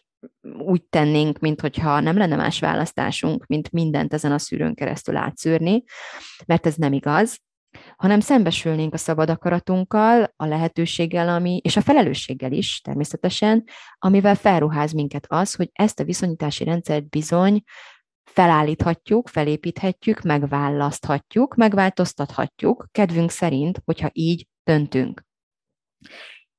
úgy 0.57 0.83
tennénk, 0.83 1.39
mint 1.39 1.61
hogyha 1.61 1.99
nem 1.99 2.17
lenne 2.17 2.35
más 2.35 2.59
választásunk, 2.59 3.45
mint 3.45 3.71
mindent 3.71 4.13
ezen 4.13 4.31
a 4.31 4.37
szűrőn 4.37 4.75
keresztül 4.75 5.15
átszűrni, 5.15 5.83
mert 6.45 6.65
ez 6.65 6.75
nem 6.75 6.93
igaz, 6.93 7.37
hanem 7.95 8.19
szembesülnénk 8.19 8.93
a 8.93 8.97
szabad 8.97 9.29
akaratunkkal, 9.29 10.33
a 10.35 10.45
lehetőséggel, 10.45 11.29
ami, 11.29 11.59
és 11.63 11.77
a 11.77 11.81
felelősséggel 11.81 12.51
is 12.51 12.81
természetesen, 12.81 13.63
amivel 13.97 14.35
felruház 14.35 14.91
minket 14.91 15.25
az, 15.27 15.55
hogy 15.55 15.69
ezt 15.73 15.99
a 15.99 16.03
viszonyítási 16.03 16.63
rendszert 16.63 17.09
bizony 17.09 17.63
felállíthatjuk, 18.23 19.27
felépíthetjük, 19.27 20.21
megválaszthatjuk, 20.21 21.55
megváltoztathatjuk, 21.55 22.87
kedvünk 22.91 23.29
szerint, 23.29 23.81
hogyha 23.85 24.09
így 24.13 24.47
döntünk. 24.63 25.27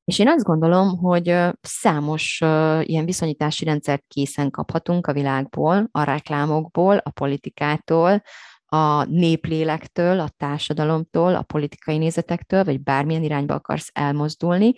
És 0.04 0.18
én 0.18 0.28
azt 0.28 0.44
gondolom, 0.44 0.98
hogy 0.98 1.36
számos 1.60 2.40
ilyen 2.80 3.04
viszonyítási 3.04 3.64
rendszert 3.64 4.04
készen 4.08 4.50
kaphatunk 4.50 5.06
a 5.06 5.12
világból, 5.12 5.88
a 5.90 6.02
reklámokból, 6.02 6.96
a 6.96 7.10
politikától, 7.10 8.22
a 8.64 9.04
néplélektől, 9.04 10.20
a 10.20 10.28
társadalomtól, 10.36 11.34
a 11.34 11.42
politikai 11.42 11.98
nézetektől, 11.98 12.64
vagy 12.64 12.82
bármilyen 12.82 13.22
irányba 13.22 13.54
akarsz 13.54 13.90
elmozdulni, 13.92 14.72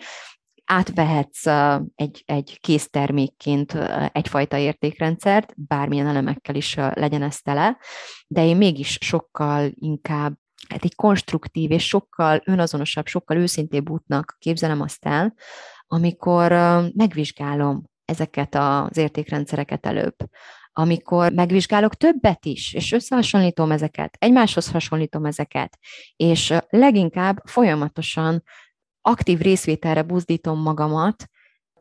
átvehetsz 0.65 1.45
egy, 1.95 2.23
egy 2.25 2.57
késztermékként 2.61 3.73
egyfajta 4.11 4.57
értékrendszert, 4.57 5.53
bármilyen 5.55 6.07
elemekkel 6.07 6.55
is 6.55 6.75
legyen 6.75 7.21
ez 7.21 7.39
tele, 7.39 7.77
de 8.27 8.45
én 8.45 8.57
mégis 8.57 8.97
sokkal 9.01 9.71
inkább 9.73 10.33
hát 10.69 10.83
egy 10.83 10.95
konstruktív 10.95 11.71
és 11.71 11.87
sokkal 11.87 12.41
önazonosabb, 12.45 13.07
sokkal 13.07 13.37
őszintébb 13.37 13.89
útnak 13.89 14.35
képzelem 14.39 14.81
azt 14.81 15.05
el, 15.05 15.33
amikor 15.87 16.51
megvizsgálom 16.95 17.83
ezeket 18.05 18.55
az 18.55 18.97
értékrendszereket 18.97 19.85
előbb, 19.85 20.15
amikor 20.71 21.31
megvizsgálok 21.31 21.95
többet 21.95 22.45
is, 22.45 22.73
és 22.73 22.91
összehasonlítom 22.91 23.71
ezeket, 23.71 24.15
egymáshoz 24.19 24.71
hasonlítom 24.71 25.25
ezeket, 25.25 25.77
és 26.15 26.53
leginkább 26.69 27.41
folyamatosan 27.45 28.43
aktív 29.01 29.39
részvételre 29.39 30.01
buzdítom 30.01 30.61
magamat, 30.61 31.27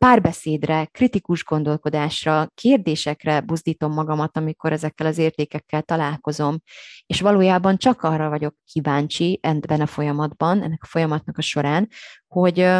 párbeszédre, 0.02 0.84
kritikus 0.84 1.44
gondolkodásra, 1.44 2.46
kérdésekre 2.54 3.40
buzdítom 3.40 3.92
magamat, 3.92 4.36
amikor 4.36 4.72
ezekkel 4.72 5.06
az 5.06 5.18
értékekkel 5.18 5.82
találkozom, 5.82 6.58
és 7.06 7.20
valójában 7.20 7.76
csak 7.76 8.02
arra 8.02 8.28
vagyok 8.28 8.54
kíváncsi 8.64 9.38
ebben 9.42 9.80
a 9.80 9.86
folyamatban, 9.86 10.62
ennek 10.62 10.82
a 10.82 10.86
folyamatnak 10.86 11.38
a 11.38 11.40
során, 11.40 11.88
hogy, 12.26 12.70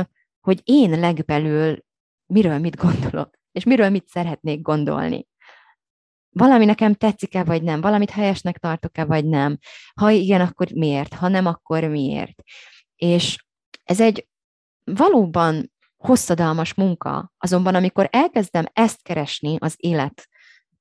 hogy 0.41 0.61
én 0.65 1.01
legbelül 1.01 1.79
miről 2.27 2.59
mit 2.59 2.77
gondolok, 2.77 3.31
és 3.53 3.65
miről 3.65 3.91
mit 3.91 4.09
szeretnék 4.09 4.61
gondolni. 4.61 5.27
Valami 6.31 6.65
nekem 6.65 6.95
tetszik-e, 6.95 7.45
vagy 7.45 7.63
nem? 7.63 7.81
Valamit 7.81 8.11
helyesnek 8.11 8.59
tartok-e, 8.59 9.05
vagy 9.05 9.25
nem? 9.25 9.59
Ha 9.95 10.11
igen, 10.11 10.41
akkor 10.41 10.69
miért? 10.71 11.15
Ha 11.15 11.29
nem, 11.29 11.47
akkor 11.47 11.85
miért? 11.85 12.43
És 12.97 13.45
ez 13.85 14.01
egy 14.01 14.27
valóban 14.85 15.72
hosszadalmas 16.03 16.75
munka. 16.75 17.33
Azonban 17.39 17.75
amikor 17.75 18.09
elkezdem 18.11 18.65
ezt 18.73 19.03
keresni 19.03 19.57
az 19.59 19.75
élet 19.77 20.29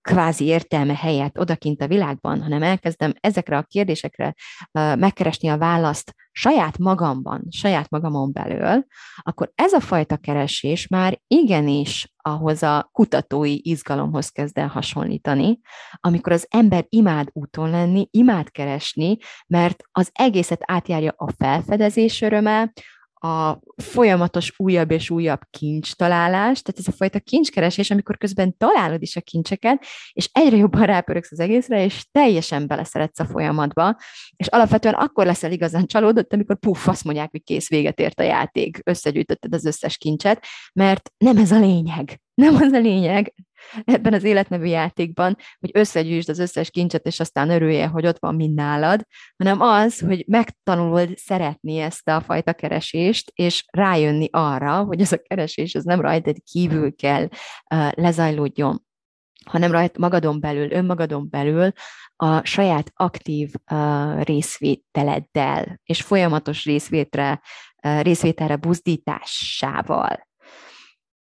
kvázi 0.01 0.45
értelme 0.45 0.95
helyett 0.95 1.39
odakint 1.39 1.81
a 1.81 1.87
világban, 1.87 2.41
hanem 2.41 2.63
elkezdem 2.63 3.13
ezekre 3.19 3.57
a 3.57 3.63
kérdésekre 3.63 4.33
megkeresni 4.71 5.47
a 5.47 5.57
választ 5.57 6.13
saját 6.31 6.77
magamban, 6.77 7.47
saját 7.49 7.89
magamon 7.89 8.31
belül, 8.31 8.85
akkor 9.15 9.51
ez 9.55 9.73
a 9.73 9.79
fajta 9.79 10.17
keresés 10.17 10.87
már 10.87 11.19
igenis 11.27 12.13
ahhoz 12.17 12.63
a 12.63 12.89
kutatói 12.91 13.57
izgalomhoz 13.61 14.29
kezd 14.29 14.57
el 14.57 14.67
hasonlítani, 14.67 15.59
amikor 15.99 16.31
az 16.31 16.47
ember 16.49 16.85
imád 16.89 17.29
úton 17.33 17.69
lenni, 17.69 18.07
imád 18.11 18.51
keresni, 18.51 19.17
mert 19.47 19.83
az 19.91 20.09
egészet 20.13 20.61
átjárja 20.65 21.13
a 21.17 21.31
felfedezés 21.37 22.21
öröme, 22.21 22.71
a 23.23 23.59
folyamatos 23.75 24.53
újabb 24.57 24.91
és 24.91 25.09
újabb 25.09 25.39
kincs 25.49 25.93
találás, 25.93 26.61
tehát 26.61 26.79
ez 26.79 26.87
a 26.87 26.91
fajta 26.91 27.19
kincskeresés, 27.19 27.91
amikor 27.91 28.17
közben 28.17 28.57
találod 28.57 29.01
is 29.01 29.15
a 29.15 29.21
kincseket, 29.21 29.85
és 30.11 30.29
egyre 30.31 30.57
jobban 30.57 30.85
rápöröksz 30.85 31.31
az 31.31 31.39
egészre, 31.39 31.83
és 31.83 32.05
teljesen 32.11 32.67
beleszeretsz 32.67 33.19
a 33.19 33.25
folyamatba, 33.25 33.97
és 34.35 34.47
alapvetően 34.47 34.93
akkor 34.93 35.25
leszel 35.25 35.51
igazán 35.51 35.85
csalódott, 35.85 36.33
amikor 36.33 36.59
puff, 36.59 36.87
azt 36.87 37.03
mondják, 37.03 37.31
hogy 37.31 37.43
kész, 37.43 37.69
véget 37.69 37.99
ért 37.99 38.19
a 38.19 38.23
játék, 38.23 38.79
összegyűjtötted 38.83 39.53
az 39.53 39.65
összes 39.65 39.97
kincset, 39.97 40.45
mert 40.73 41.11
nem 41.17 41.37
ez 41.37 41.51
a 41.51 41.59
lényeg. 41.59 42.21
Nem 42.41 42.55
az 42.55 42.71
a 42.71 42.79
lényeg, 42.79 43.33
ebben 43.85 44.13
az 44.13 44.23
életnevű 44.23 44.65
játékban, 44.65 45.37
hogy 45.59 45.69
összegyűjtsd 45.73 46.29
az 46.29 46.39
összes 46.39 46.69
kincset, 46.69 47.05
és 47.05 47.19
aztán 47.19 47.49
örülje, 47.49 47.87
hogy 47.87 48.05
ott 48.05 48.19
van 48.19 48.35
mind 48.35 48.53
nálad, 48.53 49.05
hanem 49.37 49.61
az, 49.61 49.99
hogy 49.99 50.23
megtanulod 50.27 51.17
szeretni 51.17 51.77
ezt 51.77 52.07
a 52.07 52.21
fajta 52.21 52.53
keresést, 52.53 53.31
és 53.35 53.65
rájönni 53.71 54.27
arra, 54.31 54.83
hogy 54.83 55.01
ez 55.01 55.11
a 55.11 55.21
keresés 55.27 55.73
ez 55.73 55.83
nem 55.83 56.01
rajtad 56.01 56.35
kívül 56.51 56.95
kell 56.95 57.23
uh, 57.23 57.91
lezajlódjon, 57.95 58.85
hanem 59.45 59.71
rajt 59.71 59.97
magadon 59.97 60.39
belül, 60.39 60.71
önmagadon 60.71 61.27
belül 61.29 61.71
a 62.15 62.45
saját 62.45 62.91
aktív 62.93 63.51
uh, 63.71 64.23
részvételeddel 64.23 65.79
és 65.83 66.01
folyamatos 66.01 66.65
részvétre, 66.65 67.41
uh, 67.83 68.01
részvételre 68.01 68.55
buzdításával. 68.55 70.29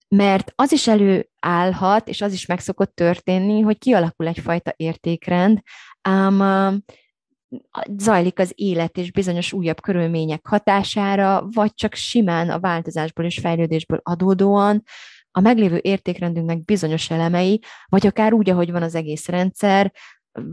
Mert 0.09 0.53
az 0.55 0.73
is 0.73 0.89
előállhat, 0.89 2.09
és 2.09 2.21
az 2.21 2.33
is 2.33 2.47
meg 2.47 2.61
szokott 2.61 2.95
történni, 2.95 3.61
hogy 3.61 3.79
kialakul 3.79 4.27
egyfajta 4.27 4.73
értékrend, 4.77 5.61
ám 6.03 6.83
zajlik 7.97 8.39
az 8.39 8.53
élet 8.55 8.97
és 8.97 9.13
bizonyos 9.13 9.53
újabb 9.53 9.81
körülmények 9.81 10.47
hatására, 10.47 11.49
vagy 11.53 11.75
csak 11.75 11.95
simán 11.95 12.51
a 12.51 12.61
változásból 12.61 13.25
és 13.25 13.39
fejlődésből 13.39 14.01
adódóan. 14.03 14.83
A 15.31 15.41
meglévő 15.41 15.79
értékrendünknek 15.83 16.65
bizonyos 16.65 17.11
elemei, 17.11 17.63
vagy 17.87 18.07
akár 18.07 18.33
úgy, 18.33 18.51
ahogy 18.51 18.71
van 18.71 18.83
az 18.83 18.95
egész 18.95 19.29
rendszer, 19.29 19.93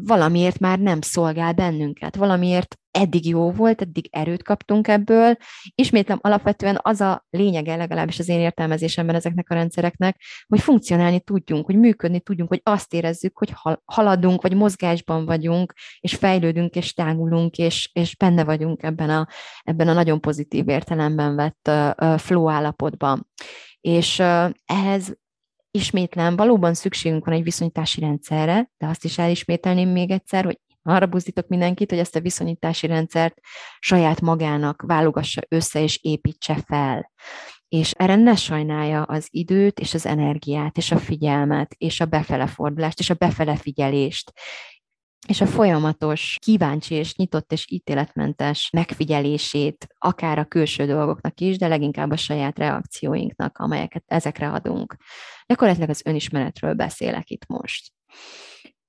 valamiért 0.03 0.59
már 0.59 0.79
nem 0.79 1.01
szolgál 1.01 1.53
bennünket, 1.53 2.15
valamiért 2.15 2.75
eddig 2.91 3.27
jó 3.27 3.51
volt, 3.51 3.81
eddig 3.81 4.07
erőt 4.11 4.43
kaptunk 4.43 4.87
ebből. 4.87 5.35
Ismétlem, 5.75 6.19
alapvetően 6.21 6.79
az 6.81 7.01
a 7.01 7.25
lényege, 7.29 7.75
legalábbis 7.75 8.19
az 8.19 8.29
én 8.29 8.39
értelmezésemben 8.39 9.15
ezeknek 9.15 9.49
a 9.49 9.53
rendszereknek, 9.53 10.21
hogy 10.47 10.59
funkcionálni 10.59 11.19
tudjunk, 11.19 11.65
hogy 11.65 11.77
működni 11.77 12.19
tudjunk, 12.19 12.49
hogy 12.49 12.61
azt 12.63 12.93
érezzük, 12.93 13.37
hogy 13.37 13.53
haladunk, 13.85 14.41
vagy 14.41 14.55
mozgásban 14.55 15.25
vagyunk, 15.25 15.73
és 15.99 16.15
fejlődünk, 16.15 16.75
és 16.75 16.93
tágulunk, 16.93 17.57
és, 17.57 17.89
és 17.93 18.15
benne 18.15 18.43
vagyunk 18.43 18.83
ebben 18.83 19.09
a, 19.09 19.27
ebben 19.63 19.87
a 19.87 19.93
nagyon 19.93 20.21
pozitív 20.21 20.69
értelemben 20.69 21.35
vett 21.35 21.69
uh, 21.69 22.17
flow 22.17 22.49
állapotban. 22.49 23.27
És 23.81 24.19
ehhez 24.65 25.17
ismétlen 25.75 26.35
valóban 26.35 26.73
szükségünk 26.73 27.25
van 27.25 27.35
egy 27.35 27.43
viszonyítási 27.43 27.99
rendszerre, 27.99 28.71
de 28.77 28.87
azt 28.87 29.03
is 29.03 29.17
elismételném 29.17 29.89
még 29.89 30.11
egyszer, 30.11 30.43
hogy 30.43 30.59
arra 30.83 31.05
buzdítok 31.05 31.47
mindenkit, 31.47 31.89
hogy 31.89 31.99
ezt 31.99 32.15
a 32.15 32.19
viszonyítási 32.19 32.87
rendszert 32.87 33.39
saját 33.79 34.21
magának 34.21 34.81
válogassa 34.81 35.41
össze 35.47 35.81
és 35.81 35.99
építse 36.01 36.55
fel. 36.65 37.11
És 37.67 37.91
erre 37.91 38.15
ne 38.15 38.35
sajnálja 38.35 39.03
az 39.03 39.27
időt, 39.31 39.79
és 39.79 39.93
az 39.93 40.05
energiát, 40.05 40.77
és 40.77 40.91
a 40.91 40.97
figyelmet, 40.97 41.75
és 41.77 41.99
a 41.99 42.05
befele 42.05 42.47
fordulást, 42.47 42.99
és 42.99 43.09
a 43.09 43.13
befele 43.13 43.55
figyelést, 43.55 44.31
és 45.27 45.41
a 45.41 45.45
folyamatos, 45.45 46.37
kíváncsi 46.41 46.95
és 46.95 47.15
nyitott 47.15 47.51
és 47.51 47.65
ítéletmentes 47.69 48.69
megfigyelését, 48.73 49.87
akár 49.97 50.39
a 50.39 50.45
külső 50.45 50.85
dolgoknak 50.85 51.39
is, 51.39 51.57
de 51.57 51.67
leginkább 51.67 52.11
a 52.11 52.17
saját 52.17 52.57
reakcióinknak, 52.57 53.57
amelyeket 53.57 54.03
ezekre 54.07 54.49
adunk. 54.49 54.95
Gyakorlatilag 55.47 55.89
az 55.89 56.01
önismeretről 56.05 56.73
beszélek 56.73 57.29
itt 57.29 57.45
most. 57.47 57.91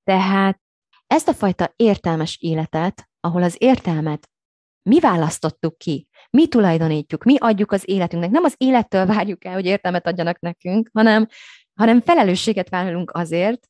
Tehát 0.03 0.59
ezt 1.07 1.27
a 1.27 1.33
fajta 1.33 1.73
értelmes 1.75 2.37
életet, 2.41 3.09
ahol 3.19 3.43
az 3.43 3.55
értelmet 3.57 4.29
mi 4.87 4.99
választottuk 4.99 5.77
ki, 5.77 6.07
mi 6.29 6.47
tulajdonítjuk, 6.47 7.23
mi 7.23 7.35
adjuk 7.37 7.71
az 7.71 7.89
életünknek, 7.89 8.31
nem 8.31 8.43
az 8.43 8.53
élettől 8.57 9.05
várjuk 9.05 9.45
el, 9.45 9.53
hogy 9.53 9.65
értelmet 9.65 10.07
adjanak 10.07 10.39
nekünk, 10.39 10.89
hanem, 10.93 11.27
hanem 11.73 12.01
felelősséget 12.01 12.69
vállalunk 12.69 13.11
azért, 13.11 13.67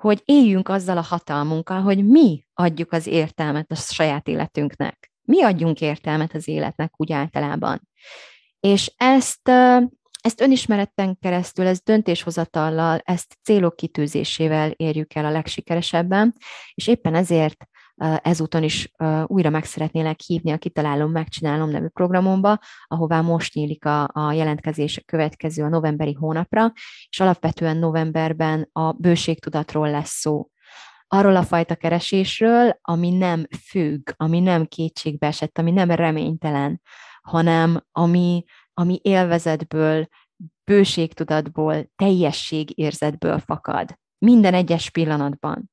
hogy 0.00 0.22
éljünk 0.24 0.68
azzal 0.68 0.96
a 0.96 1.02
hatalmunkkal, 1.02 1.80
hogy 1.80 2.06
mi 2.06 2.44
adjuk 2.54 2.92
az 2.92 3.06
értelmet 3.06 3.70
a 3.70 3.74
saját 3.74 4.28
életünknek. 4.28 5.12
Mi 5.22 5.42
adjunk 5.42 5.80
értelmet 5.80 6.34
az 6.34 6.48
életnek 6.48 6.92
úgy 6.96 7.12
általában. 7.12 7.88
És 8.60 8.92
ezt, 8.96 9.50
ezt 10.22 10.40
önismeretten 10.40 11.18
keresztül, 11.20 11.66
ezt 11.66 11.84
döntéshozatallal, 11.84 13.00
ezt 13.04 13.38
célok 13.42 13.76
kitűzésével 13.76 14.70
érjük 14.70 15.14
el 15.14 15.24
a 15.24 15.30
legsikeresebben, 15.30 16.34
és 16.74 16.86
éppen 16.86 17.14
ezért 17.14 17.64
ezúton 18.22 18.62
is 18.62 18.92
újra 19.26 19.50
meg 19.50 19.64
szeretnélek 19.64 20.20
hívni 20.20 20.50
a 20.50 20.58
Kitalálom, 20.58 21.10
Megcsinálom 21.10 21.70
nevű 21.70 21.86
programomba, 21.86 22.58
ahová 22.86 23.20
most 23.20 23.54
nyílik 23.54 23.84
a, 23.84 24.08
a 24.12 24.32
jelentkezés 24.32 25.02
következő 25.06 25.62
a 25.62 25.68
novemberi 25.68 26.12
hónapra, 26.12 26.72
és 27.08 27.20
alapvetően 27.20 27.76
novemberben 27.76 28.68
a 28.72 28.92
bőségtudatról 28.92 29.90
lesz 29.90 30.18
szó. 30.18 30.50
Arról 31.06 31.36
a 31.36 31.42
fajta 31.42 31.74
keresésről, 31.74 32.78
ami 32.80 33.10
nem 33.10 33.46
függ, 33.66 34.10
ami 34.16 34.40
nem 34.40 34.64
kétségbe 34.64 35.26
esett, 35.26 35.58
ami 35.58 35.70
nem 35.70 35.90
reménytelen, 35.90 36.80
hanem 37.22 37.84
ami, 37.92 38.44
ami 38.80 38.98
élvezetből, 39.02 40.06
bőségtudatból, 40.64 41.90
teljességérzetből 41.96 43.38
fakad. 43.38 43.98
Minden 44.18 44.54
egyes 44.54 44.90
pillanatban 44.90 45.70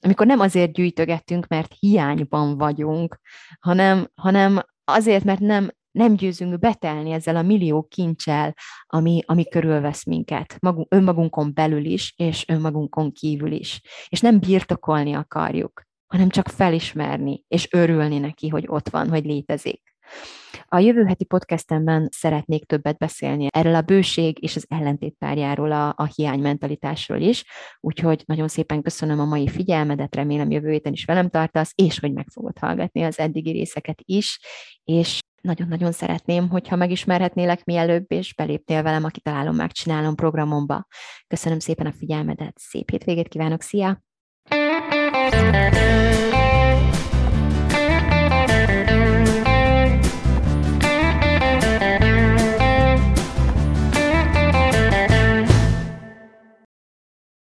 amikor 0.00 0.26
nem 0.26 0.40
azért 0.40 0.72
gyűjtögettünk, 0.72 1.46
mert 1.46 1.74
hiányban 1.78 2.58
vagyunk, 2.58 3.20
hanem, 3.60 4.08
hanem 4.14 4.62
azért, 4.84 5.24
mert 5.24 5.40
nem, 5.40 5.70
nem 5.90 6.14
győzünk 6.14 6.58
betelni 6.58 7.10
ezzel 7.10 7.36
a 7.36 7.42
millió 7.42 7.82
kincsel, 7.82 8.54
ami, 8.86 9.22
ami 9.26 9.48
körülvesz 9.48 10.04
minket, 10.04 10.56
magunk, 10.60 10.94
önmagunkon 10.94 11.54
belül 11.54 11.84
is, 11.84 12.14
és 12.16 12.44
önmagunkon 12.48 13.12
kívül 13.12 13.52
is. 13.52 13.80
És 14.08 14.20
nem 14.20 14.38
birtokolni 14.38 15.12
akarjuk, 15.12 15.82
hanem 16.06 16.28
csak 16.28 16.48
felismerni, 16.48 17.44
és 17.48 17.68
örülni 17.70 18.18
neki, 18.18 18.48
hogy 18.48 18.64
ott 18.66 18.88
van, 18.88 19.08
hogy 19.08 19.24
létezik. 19.24 19.82
A 20.72 20.78
jövő 20.78 21.04
heti 21.04 21.24
podcastemben 21.24 22.08
szeretnék 22.12 22.64
többet 22.64 22.98
beszélni 22.98 23.46
erről 23.50 23.74
a 23.74 23.80
bőség 23.80 24.42
és 24.42 24.56
az 24.56 24.66
ellentétpárjáról, 24.68 25.72
a, 25.72 25.88
a 25.96 26.04
hiánymentalitásról 26.14 27.20
is, 27.20 27.44
úgyhogy 27.80 28.22
nagyon 28.26 28.48
szépen 28.48 28.82
köszönöm 28.82 29.20
a 29.20 29.24
mai 29.24 29.48
figyelmedet, 29.48 30.14
remélem 30.14 30.50
jövő 30.50 30.70
héten 30.70 30.92
is 30.92 31.04
velem 31.04 31.28
tartasz, 31.28 31.72
és 31.74 31.98
hogy 31.98 32.12
meg 32.12 32.26
fogod 32.32 32.58
hallgatni 32.58 33.02
az 33.02 33.18
eddigi 33.18 33.50
részeket 33.50 34.00
is, 34.04 34.40
és 34.84 35.18
nagyon-nagyon 35.42 35.92
szeretném, 35.92 36.48
hogyha 36.48 36.76
megismerhetnélek 36.76 37.64
mielőbb, 37.64 38.04
és 38.08 38.34
beléptél 38.34 38.82
velem, 38.82 39.04
aki 39.04 39.20
találom, 39.20 39.56
megcsinálom 39.56 40.14
programomba. 40.14 40.86
Köszönöm 41.26 41.58
szépen 41.58 41.86
a 41.86 41.92
figyelmedet, 41.92 42.58
szép 42.58 42.90
hétvégét 42.90 43.28
kívánok, 43.28 43.62
szia! 43.62 44.02
thank 45.30 46.34
you 46.34 46.39